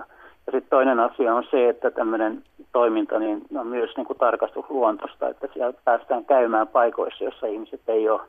[0.47, 5.29] Ja sitten toinen asia on se, että tämmöinen toiminta niin on myös niin kuin tarkastusluontosta,
[5.29, 8.20] että siellä päästään käymään paikoissa, joissa ihmiset ei ole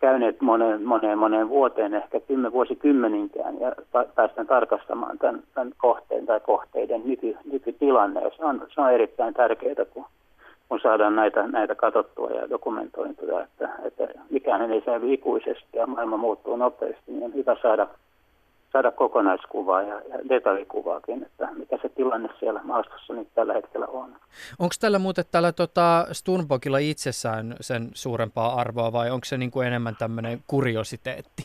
[0.00, 3.72] käyneet moneen, moneen, moneen vuoteen, ehkä kymmen vuosikymmeninkään, ja
[4.14, 8.20] päästään tarkastamaan tämän, tämän kohteen tai kohteiden nyky, nykytilanne.
[8.36, 10.04] Se on, se on erittäin tärkeää, kun,
[10.70, 16.16] kun saadaan näitä, näitä katsottua ja dokumentointia, että, että mikään ei säily ikuisesti ja maailma
[16.16, 17.86] muuttuu nopeasti, niin on hyvä saada
[18.72, 24.10] saada kokonaiskuvaa ja, ja detallikuvaakin, että mikä se tilanne siellä maastossa nyt tällä hetkellä on.
[24.58, 29.66] Onko tällä muuten tällä tota Stunbokilla itsessään sen suurempaa arvoa vai onko se niin kuin
[29.66, 31.42] enemmän tämmöinen kuriositeetti?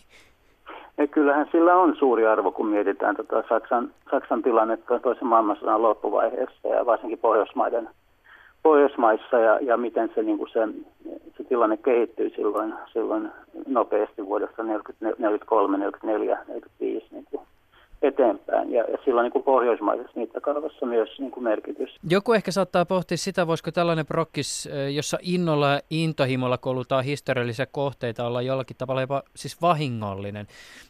[0.98, 6.68] Ja kyllähän sillä on suuri arvo, kun mietitään tota Saksan, Saksan tilannetta toisen maailmansodan loppuvaiheessa
[6.68, 7.90] ja varsinkin Pohjoismaiden–
[8.66, 10.60] Pohjoismaissa ja, ja miten se, niin kuin se,
[11.38, 13.32] se tilanne kehittyy silloin, silloin
[13.68, 17.26] nopeasti vuodesta 1943, 44, 45 niin
[18.02, 18.72] eteenpäin.
[18.72, 21.96] Ja, ja sillä on niin kuin pohjoismaisessa mittakaavassa myös niin kuin merkitys.
[22.10, 28.26] Joku ehkä saattaa pohtia sitä, voisiko tällainen prokkis, jossa innolla ja intohimolla koulutaan historiallisia kohteita,
[28.26, 30.48] olla jollakin tavalla jopa siis vahingollinen.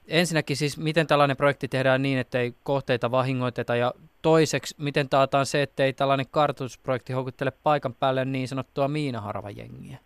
[0.07, 5.45] Ensinnäkin siis, miten tällainen projekti tehdään niin, että ei kohteita vahingoiteta ja toiseksi, miten taataan
[5.45, 9.97] se, että ei tällainen kartoitusprojekti houkuttele paikan päälle niin sanottua miinaharvajengiä?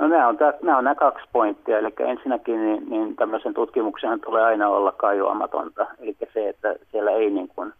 [0.00, 1.78] No nämä on, nämä on nämä kaksi pointtia.
[1.78, 5.86] Eli ensinnäkin niin, niin tämmöisen tutkimuksen tulee aina olla kaivoamatonta.
[5.98, 7.72] Eli se, että siellä ei niin kuin,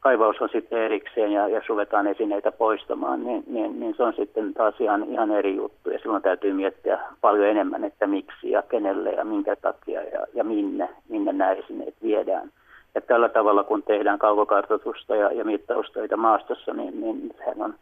[0.00, 4.54] kaivaus on sitten erikseen ja, ja suvetaan esineitä poistamaan, niin, niin, niin se on sitten
[4.54, 5.90] taas ihan, ihan eri juttu.
[5.90, 10.44] Ja silloin täytyy miettiä paljon enemmän, että miksi ja kenelle ja minkä takia ja, ja
[10.44, 12.50] minne, minne nämä esineet viedään.
[12.94, 17.74] Ja tällä tavalla, kun tehdään kaukokartoitusta ja, ja mittaustöitä maastossa, niin, niin sehän on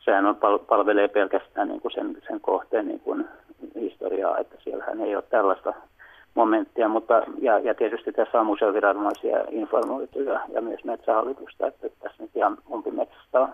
[0.00, 0.36] sehän on,
[0.68, 3.24] palvelee pelkästään niin kuin sen, sen kohteen niin kuin
[3.74, 5.74] historiaa, että siellähän ei ole tällaista
[6.34, 12.22] momenttia, mutta ja, ja tietysti tässä on museoviranomaisia informoitu ja, ja myös metsähallitusta, että tässä
[12.22, 13.48] nyt ihan umpimetsästä on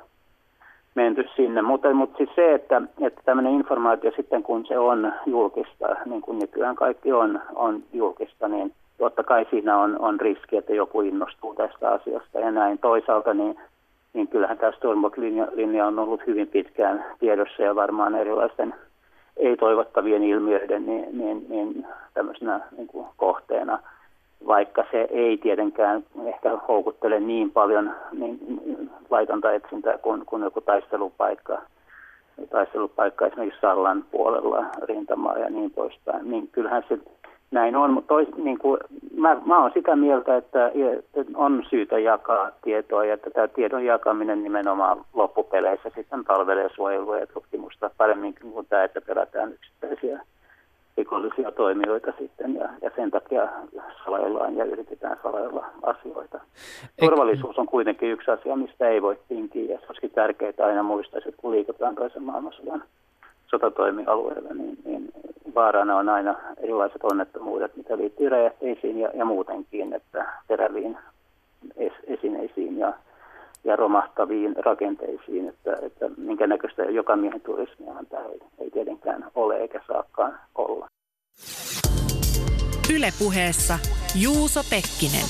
[0.95, 1.63] menty sinne.
[1.63, 6.39] Mutta, mutta siis se, että, että tämmöinen informaatio sitten kun se on julkista, niin kuin
[6.39, 11.55] nykyään kaikki on, on julkista, niin totta kai siinä on, on riski, että joku innostuu
[11.55, 12.79] tästä asiasta ja näin.
[12.79, 13.59] Toisaalta niin
[14.17, 18.75] niin kyllähän tämä Stormbok-linja on ollut hyvin pitkään tiedossa ja varmaan erilaisten
[19.37, 23.79] ei-toivottavien ilmiöiden niin, niin, niin tämmöisenä niin kuin kohteena,
[24.47, 28.39] vaikka se ei tietenkään ehkä houkuttele niin paljon niin,
[29.11, 31.59] laitonta etsintää kuin, kuin joku taistelupaikka,
[32.51, 36.99] taistelupaikka esimerkiksi Sallan puolella rintamaa ja niin poispäin, niin kyllähän se
[37.51, 38.81] näin on, mutta tois, niin kuin,
[39.17, 40.71] mä, mä olen sitä mieltä, että,
[41.35, 47.27] on syytä jakaa tietoa ja että tämä tiedon jakaminen nimenomaan loppupeleissä sitten palvelee suojelua ja
[47.27, 50.21] tutkimusta paremmin kuin tämä, että pelätään yksittäisiä
[50.97, 53.49] rikollisia toimijoita sitten ja, ja sen takia
[54.05, 56.41] salaillaan ja yritetään salailla asioita.
[57.01, 61.19] Turvallisuus on kuitenkin yksi asia, mistä ei voi tinkiä ja se olisikin tärkeää aina muistaa,
[61.19, 62.83] että kun liikutaan toisen maailmansodan
[63.57, 65.09] sotatoimialueelle, niin, niin
[65.55, 70.99] vaarana on aina erilaiset onnettomuudet, mitä liittyy räjähteisiin ja, ja muutenkin, että teräviin
[71.77, 72.93] es, esineisiin ja,
[73.65, 79.57] ja romahtaviin rakenteisiin, että, että minkä näköistä joka miehen turismiahan tämä ei, ei tietenkään ole
[79.57, 80.87] eikä saakaan olla.
[82.95, 83.75] Ylepuheessa
[84.23, 85.29] Juuso Pekkinen.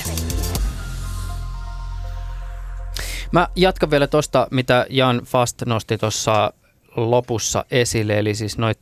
[3.31, 6.53] Mä jatkan vielä tuosta, mitä Jan Fast nosti tuossa
[6.97, 8.75] lopussa esille, eli siis noin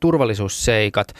[0.00, 1.14] turvallisuusseikat.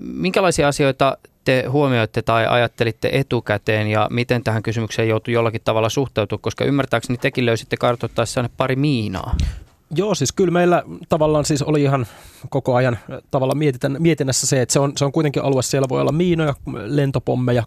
[0.00, 6.38] Minkälaisia asioita te huomioitte tai ajattelitte etukäteen ja miten tähän kysymykseen joutuu jollakin tavalla suhtautua,
[6.38, 9.36] koska ymmärtääkseni tekin löysitte kartoittaessa pari miinaa.
[9.94, 12.06] Joo, siis kyllä meillä tavallaan siis oli ihan
[12.48, 12.98] koko ajan
[13.30, 13.58] tavallaan
[13.98, 16.54] mietinnässä se, että se on, se on kuitenkin alue, siellä voi olla miinoja,
[16.84, 17.62] lentopommeja,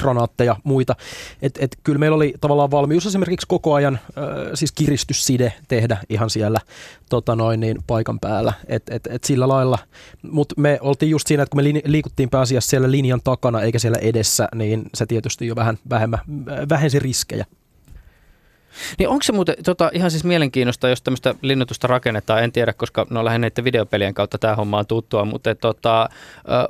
[0.00, 0.96] granaatteja, muita.
[1.42, 4.24] Et, et kyllä meillä oli tavallaan valmius esimerkiksi koko ajan äh,
[4.54, 6.60] siis kiristysside tehdä ihan siellä
[7.08, 8.52] tota noin, niin, paikan päällä.
[8.68, 9.78] Et, et, et sillä lailla,
[10.22, 13.98] mutta me oltiin just siinä, että kun me liikuttiin pääasiassa siellä linjan takana eikä siellä
[13.98, 16.20] edessä, niin se tietysti jo vähän vähemmän,
[16.68, 17.46] vähensi riskejä.
[18.98, 23.06] Niin onko se muuten tota, ihan siis mielenkiinnosta, jos tämmöistä linnoitusta rakennetaan, en tiedä, koska
[23.10, 26.08] no lähinnä videopelien kautta tämä homma on tuttua, mutta tota,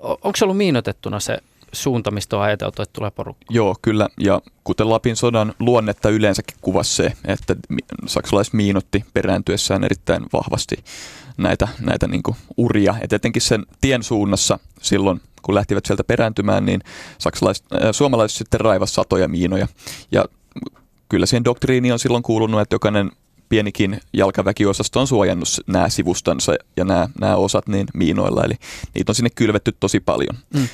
[0.04, 1.38] onko se ollut miinotettuna se
[1.72, 3.44] suunta, mistä on ajateltu, että tulee porukka.
[3.50, 4.08] Joo, kyllä.
[4.20, 7.56] Ja kuten Lapin sodan luonnetta yleensäkin kuvasi se, että
[8.06, 10.76] saksalaiset miinotti perääntyessään erittäin vahvasti
[11.36, 12.22] näitä, näitä niin
[12.56, 12.94] uria.
[13.00, 16.80] Et etenkin sen tien suunnassa silloin, kun lähtivät sieltä perääntymään, niin
[17.18, 19.68] saksalaiset, äh, suomalaiset sitten raivas satoja miinoja.
[20.12, 20.24] Ja
[21.08, 23.10] kyllä siihen doktriiniin on silloin kuulunut, että jokainen
[23.48, 28.54] pienikin jalkaväkiosasto on suojannut nämä sivustansa ja nämä, nämä osat niin miinoilla, eli
[28.94, 30.36] niitä on sinne kylvetty tosi paljon.
[30.54, 30.68] Mm.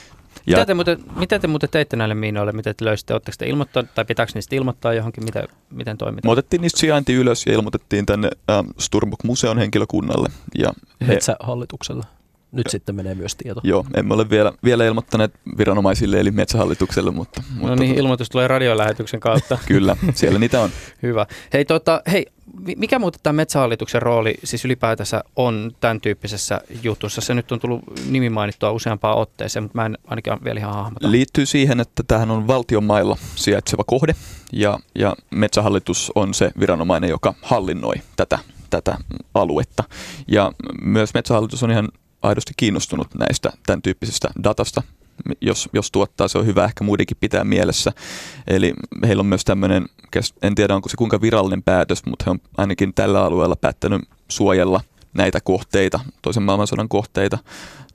[0.47, 2.53] Ja, mitä, te muuten, mitä te muuten teitte näille miinoille?
[2.53, 3.15] Miten te löysitte?
[3.15, 5.25] Oletteko te ilmoittaa, tai pitääkö niistä ilmoittaa johonkin?
[5.25, 6.29] Mitä, miten toimitaan?
[6.29, 10.29] Me otettiin niistä sijainti ylös ja ilmoitettiin tänne ähm, Sturmbuk-museon henkilökunnalle.
[10.59, 10.73] Ja
[11.09, 12.05] he, Metsähallituksella.
[12.53, 13.61] Nyt sitten menee myös tieto.
[13.65, 17.43] Joo, emme ole vielä, vielä ilmoittaneet viranomaisille eli metsähallitukselle, mutta...
[17.55, 19.59] No mutta niin, ilmoitus tulee radiolähetyksen kautta.
[19.67, 20.71] Kyllä, siellä niitä on.
[21.03, 21.27] Hyvä.
[21.53, 22.27] Hei, tota, hei,
[22.77, 27.21] mikä muuten tämä metsähallituksen rooli siis ylipäätänsä on tämän tyyppisessä jutussa?
[27.21, 31.11] Se nyt on tullut nimi mainittua useampaan otteeseen, mutta mä en ainakaan vielä ihan hahmota.
[31.11, 34.15] Liittyy siihen, että tähän on valtion mailla sijaitseva kohde
[34.53, 38.39] ja, ja metsähallitus on se viranomainen, joka hallinnoi tätä,
[38.71, 38.99] tätä
[39.35, 39.85] aluetta.
[40.29, 40.53] Ja
[40.83, 41.89] myös metsähallitus on ihan
[42.23, 44.83] aidosti kiinnostunut näistä tämän tyyppisistä datasta,
[45.41, 47.93] jos, jos tuottaa, se on hyvä ehkä muidenkin pitää mielessä.
[48.47, 48.75] Eli
[49.07, 49.87] heillä on myös tämmöinen,
[50.43, 54.81] en tiedä onko se kuinka virallinen päätös, mutta he on ainakin tällä alueella päättänyt suojella
[55.15, 57.39] näitä kohteita, toisen maailmansodan kohteita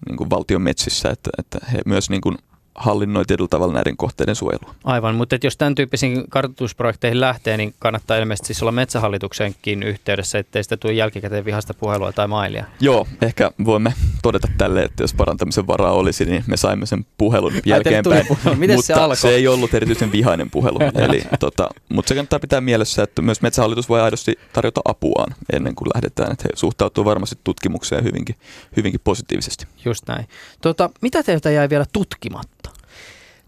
[0.09, 2.38] niin kuin valtion metsissä, että, että he myös niin kuin
[2.76, 4.76] hallinnoi tietyllä tavalla näiden kohteiden suojelua.
[4.84, 10.64] Aivan, mutta jos tämän tyyppisiin kartoitusprojekteihin lähtee, niin kannattaa ilmeisesti siis olla metsähallituksenkin yhteydessä, ettei
[10.64, 12.66] sitä tule jälkikäteen vihasta puhelua tai mailia.
[12.80, 17.54] Joo, ehkä voimme todeta tälle, että jos parantamisen varaa olisi, niin me saimme sen puhelun
[17.66, 18.26] jälkeenpäin.
[18.58, 19.16] Miten mutta se alkoi?
[19.16, 20.80] se ei ollut erityisen vihainen puhelu.
[21.06, 25.76] Eli, tota, mutta se kannattaa pitää mielessä, että myös metsähallitus voi aidosti tarjota apuaan ennen
[25.76, 26.32] kuin lähdetään.
[26.32, 28.36] Että he suhtautuu varmasti tutkimukseen hyvinkin,
[28.78, 29.68] hyvinkin positiivisesti.
[29.86, 30.28] Just näin.
[30.62, 32.61] Tota, mitä teiltä jäi vielä tutkimatta?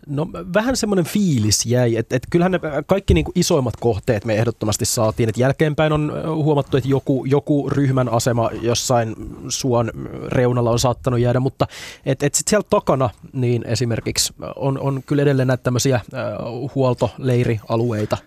[0.07, 4.85] No vähän semmoinen fiilis jäi, että et kyllähän ne kaikki niinku isoimmat kohteet me ehdottomasti
[4.85, 5.29] saatiin.
[5.29, 9.15] Et jälkeenpäin on huomattu, että joku, joku ryhmän asema jossain
[9.47, 9.91] suon
[10.27, 11.67] reunalla on saattanut jäädä, mutta
[12.05, 16.03] et, et sit siellä takana niin esimerkiksi on, on kyllä edelleen näitä tämmöisiä äh,
[16.75, 18.17] huoltoleirialueita.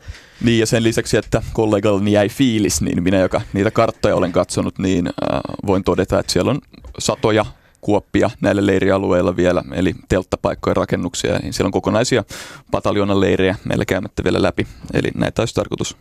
[0.45, 4.79] Niin ja sen lisäksi, että kollegallani jäi fiilis, niin minä, joka niitä karttoja olen katsonut,
[4.79, 6.61] niin äh, voin todeta, että siellä on
[6.99, 7.45] satoja
[7.87, 11.39] kuoppia näillä leirialueilla vielä, eli telttapaikkojen rakennuksia.
[11.39, 12.24] Niin siellä on kokonaisia
[12.70, 14.66] pataljoonan leirejä meillä käymättä vielä läpi.
[14.95, 15.97] Eli näitä olisi tarkoitus,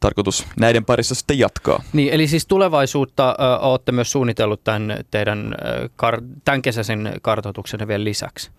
[0.00, 1.82] tarkoitus näiden parissa sitten jatkaa.
[1.92, 7.88] Niin, eli siis tulevaisuutta äh, olette myös suunnitellut tämän teidän äh, kar- tämän kesäisen kartoituksen
[7.88, 8.50] vielä lisäksi?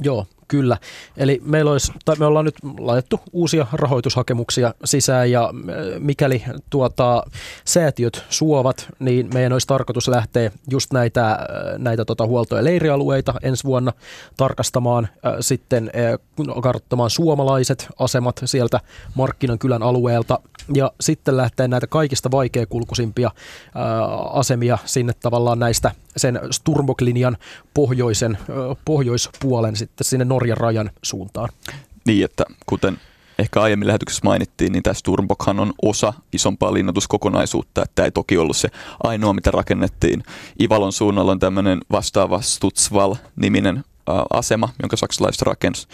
[0.00, 0.78] Joo, Kyllä.
[1.16, 5.50] Eli meillä olisi, tai me ollaan nyt laitettu uusia rahoitushakemuksia sisään ja
[5.98, 7.22] mikäli tuota,
[7.64, 11.38] säätiöt suovat, niin meidän olisi tarkoitus lähteä just näitä,
[11.78, 13.92] näitä tota, huolto- ja leirialueita ensi vuonna
[14.36, 18.80] tarkastamaan, äh, sitten äh, kartoittamaan suomalaiset asemat sieltä
[19.14, 20.38] Markkinan kylän alueelta
[20.74, 23.32] ja sitten lähteä näitä kaikista vaikeakulkuisimpia äh,
[24.32, 27.36] asemia sinne tavallaan näistä sen Sturmbok-linjan
[27.74, 31.48] pohjoisen, äh, pohjoispuolen sitten sinne Norjan rajan suuntaan.
[32.04, 32.98] Niin, että kuten
[33.38, 37.84] ehkä aiemmin lähetyksessä mainittiin, niin tämä Sturmbokhan on osa isompaa linnoituskokonaisuutta.
[37.94, 38.68] Tämä ei toki ollut se
[39.04, 40.22] ainoa, mitä rakennettiin.
[40.62, 43.84] Ivalon suunnalla on tämmöinen vastaava Stutzval-niminen
[44.30, 45.86] asema, jonka saksalaiset rakensi.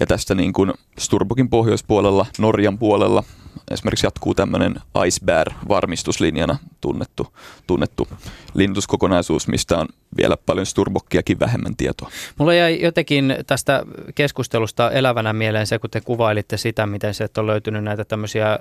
[0.00, 3.24] Ja tästä niin kuin Sturbokin pohjoispuolella, Norjan puolella
[3.70, 4.74] esimerkiksi jatkuu tämmöinen
[5.06, 7.32] Icebear-varmistuslinjana tunnettu,
[7.66, 8.08] tunnettu
[8.54, 12.10] lintuskokonaisuus, mistä on vielä paljon Sturbokkiakin vähemmän tietoa.
[12.38, 13.82] Mulla jäi jotenkin tästä
[14.14, 18.58] keskustelusta elävänä mieleen se, kun te kuvailitte sitä, miten se on löytynyt näitä tämmöisiä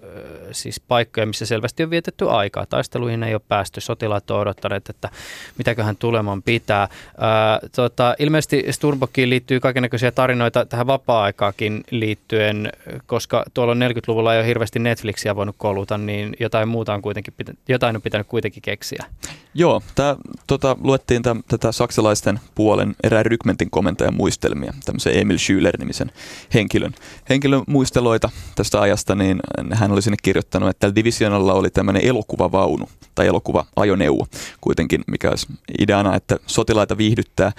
[0.52, 2.66] siis paikkoja, missä selvästi on vietetty aikaa.
[2.66, 5.10] Taisteluihin ei ole päästy, sotilaat on odottaneet, että
[5.58, 6.88] mitäköhän tuleman pitää.
[7.18, 12.70] Ää, tota, ilmeisesti Sturbokkiin liittyy kaikenlaisia tarinoita tähän vapaa-aikaakin liittyen,
[13.06, 17.34] koska tuolla 40-luvulla ei ole hirveästi Netflixiä voinut koluta, niin jotain muuta on kuitenkin,
[17.68, 19.06] jotain on pitänyt kuitenkin keksiä.
[19.54, 20.16] Joo, tää,
[20.48, 26.12] tota, luettiin täm, tätä saksalaisten puolen erään rykmentin komentajan muistelmia, tämmöisen Emil Schüler-nimisen
[26.54, 26.92] henkilön.
[27.30, 29.40] Henkilön muisteloita tästä ajasta, niin
[29.72, 34.28] hän oli sinne kirjoittanut, että tällä divisionalla oli tämmöinen elokuvavaunu tai elokuva-ajoneuvo
[34.62, 35.48] kuitenkin, mikä olisi
[35.80, 37.52] ideana, että sotilaita viihdyttää.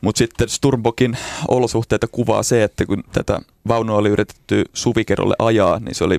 [0.00, 1.18] Mutta sitten Sturmbokin
[1.48, 6.18] olosuhteita kuvaa se, että kun tätä vaunua oli yritetty suvikerolle ajaa, niin se oli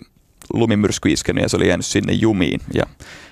[0.54, 2.62] lumimyrsky iskenyt ja se oli jäänyt sinne jumiin.
[2.74, 2.84] Ja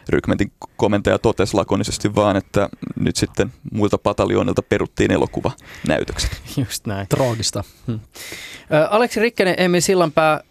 [0.10, 6.42] rykmentin komentaja totesi lakonisesti vaan, että nyt sitten muilta pataljoonilta peruttiin elokuvanäytökset.
[6.58, 7.08] Just näin.
[7.08, 7.64] Traagista.
[7.88, 8.00] Hmm.
[8.90, 10.42] Aleksi Rikkänen, Emmi Sillanpää,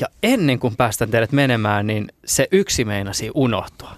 [0.00, 3.96] ja ennen kuin päästän teidät menemään, niin se yksi meinasi unohtua.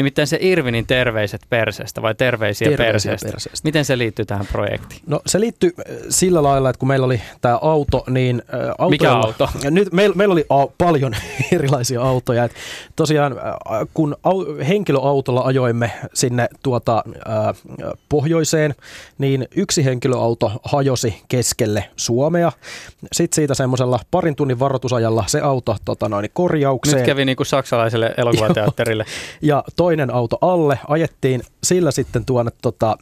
[0.00, 3.26] Nimittäin se Irvinin terveiset perseestä vai terveisiä, Terveisiä perseestä.
[3.26, 3.60] perseestä.
[3.64, 5.00] Miten se liittyy tähän projektiin?
[5.06, 8.90] No se liittyy äh, sillä lailla, että kun meillä oli tämä auto, niin äh, autoilla,
[8.90, 9.48] Mikä auto?
[9.70, 11.12] Nyt meillä, meillä oli au, paljon
[11.52, 12.44] erilaisia autoja.
[12.44, 12.52] Et
[12.96, 17.56] tosiaan äh, kun au, henkilöautolla ajoimme sinne tuota, äh,
[18.08, 18.74] pohjoiseen,
[19.18, 22.52] niin yksi henkilöauto hajosi keskelle Suomea.
[23.12, 26.96] Sitten siitä semmoisella parin tunnin varoitusajalla se auto tota noin, korjaukseen.
[26.96, 29.04] Nyt kävi niin kuin saksalaiselle elokuvateatterille.
[29.42, 32.96] Ja toinen auto alle ajettiin sillä sitten tuonne tota,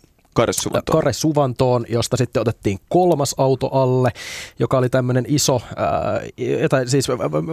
[0.47, 0.99] Karsuvantoon.
[0.99, 4.11] Kare Suvantoon, josta sitten otettiin kolmas auto alle,
[4.59, 6.21] joka oli tämmöinen iso, ää,
[6.71, 7.09] tai siis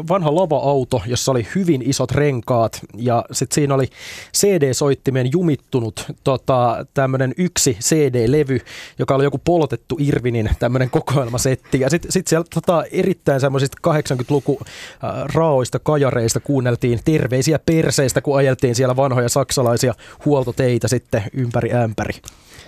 [0.09, 3.89] vanha lava-auto, jossa oli hyvin isot renkaat ja sitten siinä oli
[4.37, 8.59] CD-soittimeen jumittunut tota, tämmöinen yksi CD-levy,
[8.99, 14.59] joka oli joku polotettu Irvinin tämmöinen kokoelmasetti ja sitten sit siellä tota, erittäin semmoisista 80-luku
[15.01, 19.93] ää, raoista kajareista kuunneltiin terveisiä perseistä, kun ajeltiin siellä vanhoja saksalaisia
[20.25, 22.13] huoltoteitä sitten ympäri ämpäri.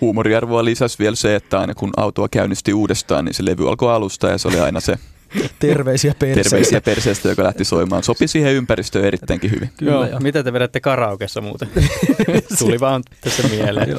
[0.02, 4.28] Huumoriarvoa lisäsi vielä se, että aina kun autoa käynnisti uudestaan, niin se levy alkoi alusta
[4.28, 4.96] ja se oli aina se
[5.60, 6.50] Terveisiä perseistä.
[6.50, 8.04] terveisiä perseestä, joka lähti soimaan.
[8.04, 9.70] Sopi siihen ympäristöön erittäinkin hyvin.
[9.78, 10.20] Kyllä, Joo, joo.
[10.20, 11.70] mitä te vedätte karaokessa muuten?
[12.60, 13.98] Tuli vaan tässä mieleen.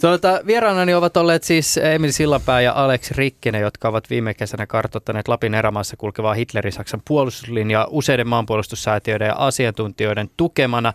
[0.00, 5.28] tuota, vieraanani ovat olleet siis Emil Sillanpää ja Alex Rikkinen, jotka ovat viime kesänä kartoittaneet
[5.28, 10.92] Lapin erämaassa kulkevaa Hitleri-Saksan puolustuslinjaa useiden maanpuolustussäätiöiden ja asiantuntijoiden tukemana.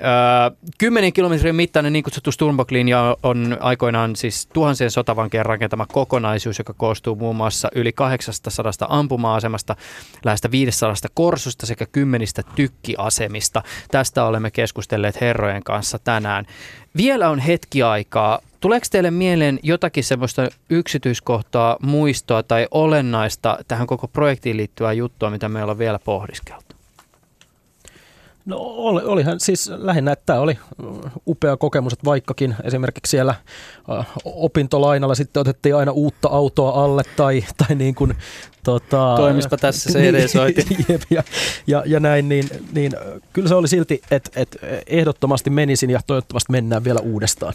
[0.00, 6.74] Öö, 10 kilometrin mittainen niin kutsuttu Sturmbok-linja on aikoinaan siis tuhansien sotavankien rakentama kokonaisuus, joka
[6.74, 9.76] koostuu muun muassa yli 800 ampuma-asemasta,
[10.24, 13.62] lähes 500 korsusta sekä kymmenistä tykkiasemista.
[13.90, 16.44] Tästä olemme keskustelleet herrojen kanssa tänään.
[16.96, 18.38] Vielä on hetki aikaa.
[18.60, 25.48] Tuleeko teille mieleen jotakin semmoista yksityiskohtaa, muistoa tai olennaista tähän koko projektiin liittyvää juttua, mitä
[25.48, 26.73] me ollaan vielä pohdiskeltu?
[28.46, 30.58] No oli, olihan siis lähinnä, että tämä oli
[31.26, 33.34] upea kokemus, että vaikkakin esimerkiksi siellä
[34.24, 38.14] opintolainalla sitten otettiin aina uutta autoa alle tai, tai niin kuin
[38.64, 40.76] tota, Toimispa tässä CD-soitin.
[40.88, 41.22] Jep, ja,
[41.66, 42.92] ja, ja näin, niin, niin
[43.32, 47.54] kyllä se oli silti, että, että ehdottomasti menisin ja toivottavasti mennään vielä uudestaan.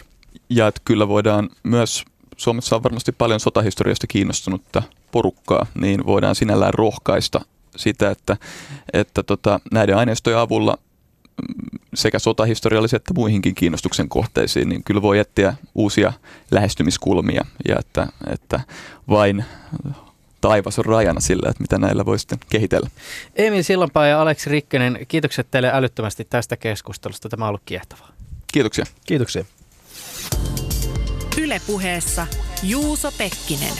[0.49, 2.05] Ja että kyllä voidaan myös,
[2.37, 7.41] Suomessa on varmasti paljon sotahistoriasta kiinnostunutta porukkaa, niin voidaan sinällään rohkaista
[7.75, 8.37] sitä, että,
[8.93, 10.77] että tota, näiden aineistojen avulla
[11.93, 16.13] sekä sotahistoriallisiin että muihinkin kiinnostuksen kohteisiin, niin kyllä voi etsiä uusia
[16.51, 18.59] lähestymiskulmia ja että, että
[19.09, 19.45] vain
[20.41, 22.89] taivas on rajana sillä, että mitä näillä voi sitten kehitellä.
[23.35, 27.29] Emil Sillanpää ja Aleksi Rikkinen, kiitokset teille älyttömästi tästä keskustelusta.
[27.29, 28.11] Tämä on ollut kiehtovaa.
[28.53, 28.85] Kiitoksia.
[29.05, 29.45] Kiitoksia.
[31.37, 32.27] Ylepuheessa
[32.63, 33.73] Juuso Pekkinen.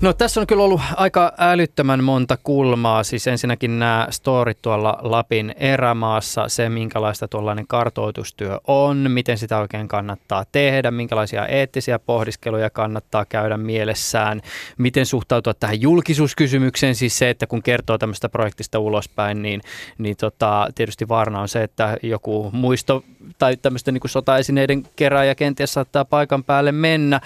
[0.00, 3.04] No tässä on kyllä ollut aika älyttömän monta kulmaa.
[3.04, 9.88] Siis ensinnäkin nämä storit tuolla Lapin erämaassa, se minkälaista tuollainen kartoitustyö on, miten sitä oikein
[9.88, 14.40] kannattaa tehdä, minkälaisia eettisiä pohdiskeluja kannattaa käydä mielessään,
[14.78, 19.60] miten suhtautua tähän julkisuuskysymykseen, siis se, että kun kertoo tämmöistä projektista ulospäin, niin,
[19.98, 23.04] niin tota, tietysti vaarana on se, että joku muisto
[23.38, 27.20] tai tämmöisten niin sotaesineiden kerääjä kenties saattaa paikan päälle mennä.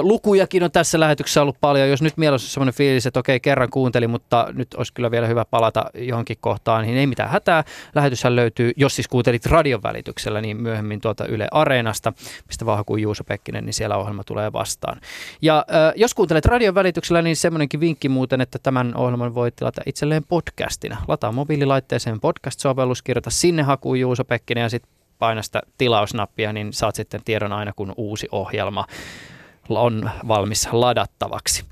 [0.00, 3.70] Lukujakin on tässä lähetyksessä ollut paljon, jos nyt mielessä on semmoinen fiilis, että okei, kerran
[3.70, 7.64] kuuntelin, mutta nyt olisi kyllä vielä hyvä palata johonkin kohtaan, niin ei mitään hätää.
[7.94, 12.12] Lähetyshän löytyy, jos siis kuuntelit radion välityksellä, niin myöhemmin tuolta Yle Areenasta,
[12.46, 15.00] mistä vaan hakuu Juuso Pekkinen, niin siellä ohjelma tulee vastaan.
[15.42, 19.82] Ja äh, jos kuuntelet radion välityksellä, niin semmoinenkin vinkki muuten, että tämän ohjelman voi tilata
[19.86, 20.96] itselleen podcastina.
[21.08, 26.94] Lataa mobiililaitteeseen podcast-sovellus, kirjoita sinne hakuun Juuso Pekkinen ja sitten paina sitä tilausnappia, niin saat
[26.94, 28.84] sitten tiedon aina, kun uusi ohjelma
[29.68, 31.64] on valmis ladattavaksi.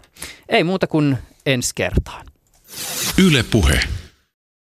[0.49, 2.27] Ei muuta kuin ensi kertaan.
[3.19, 3.81] Yle Puhe.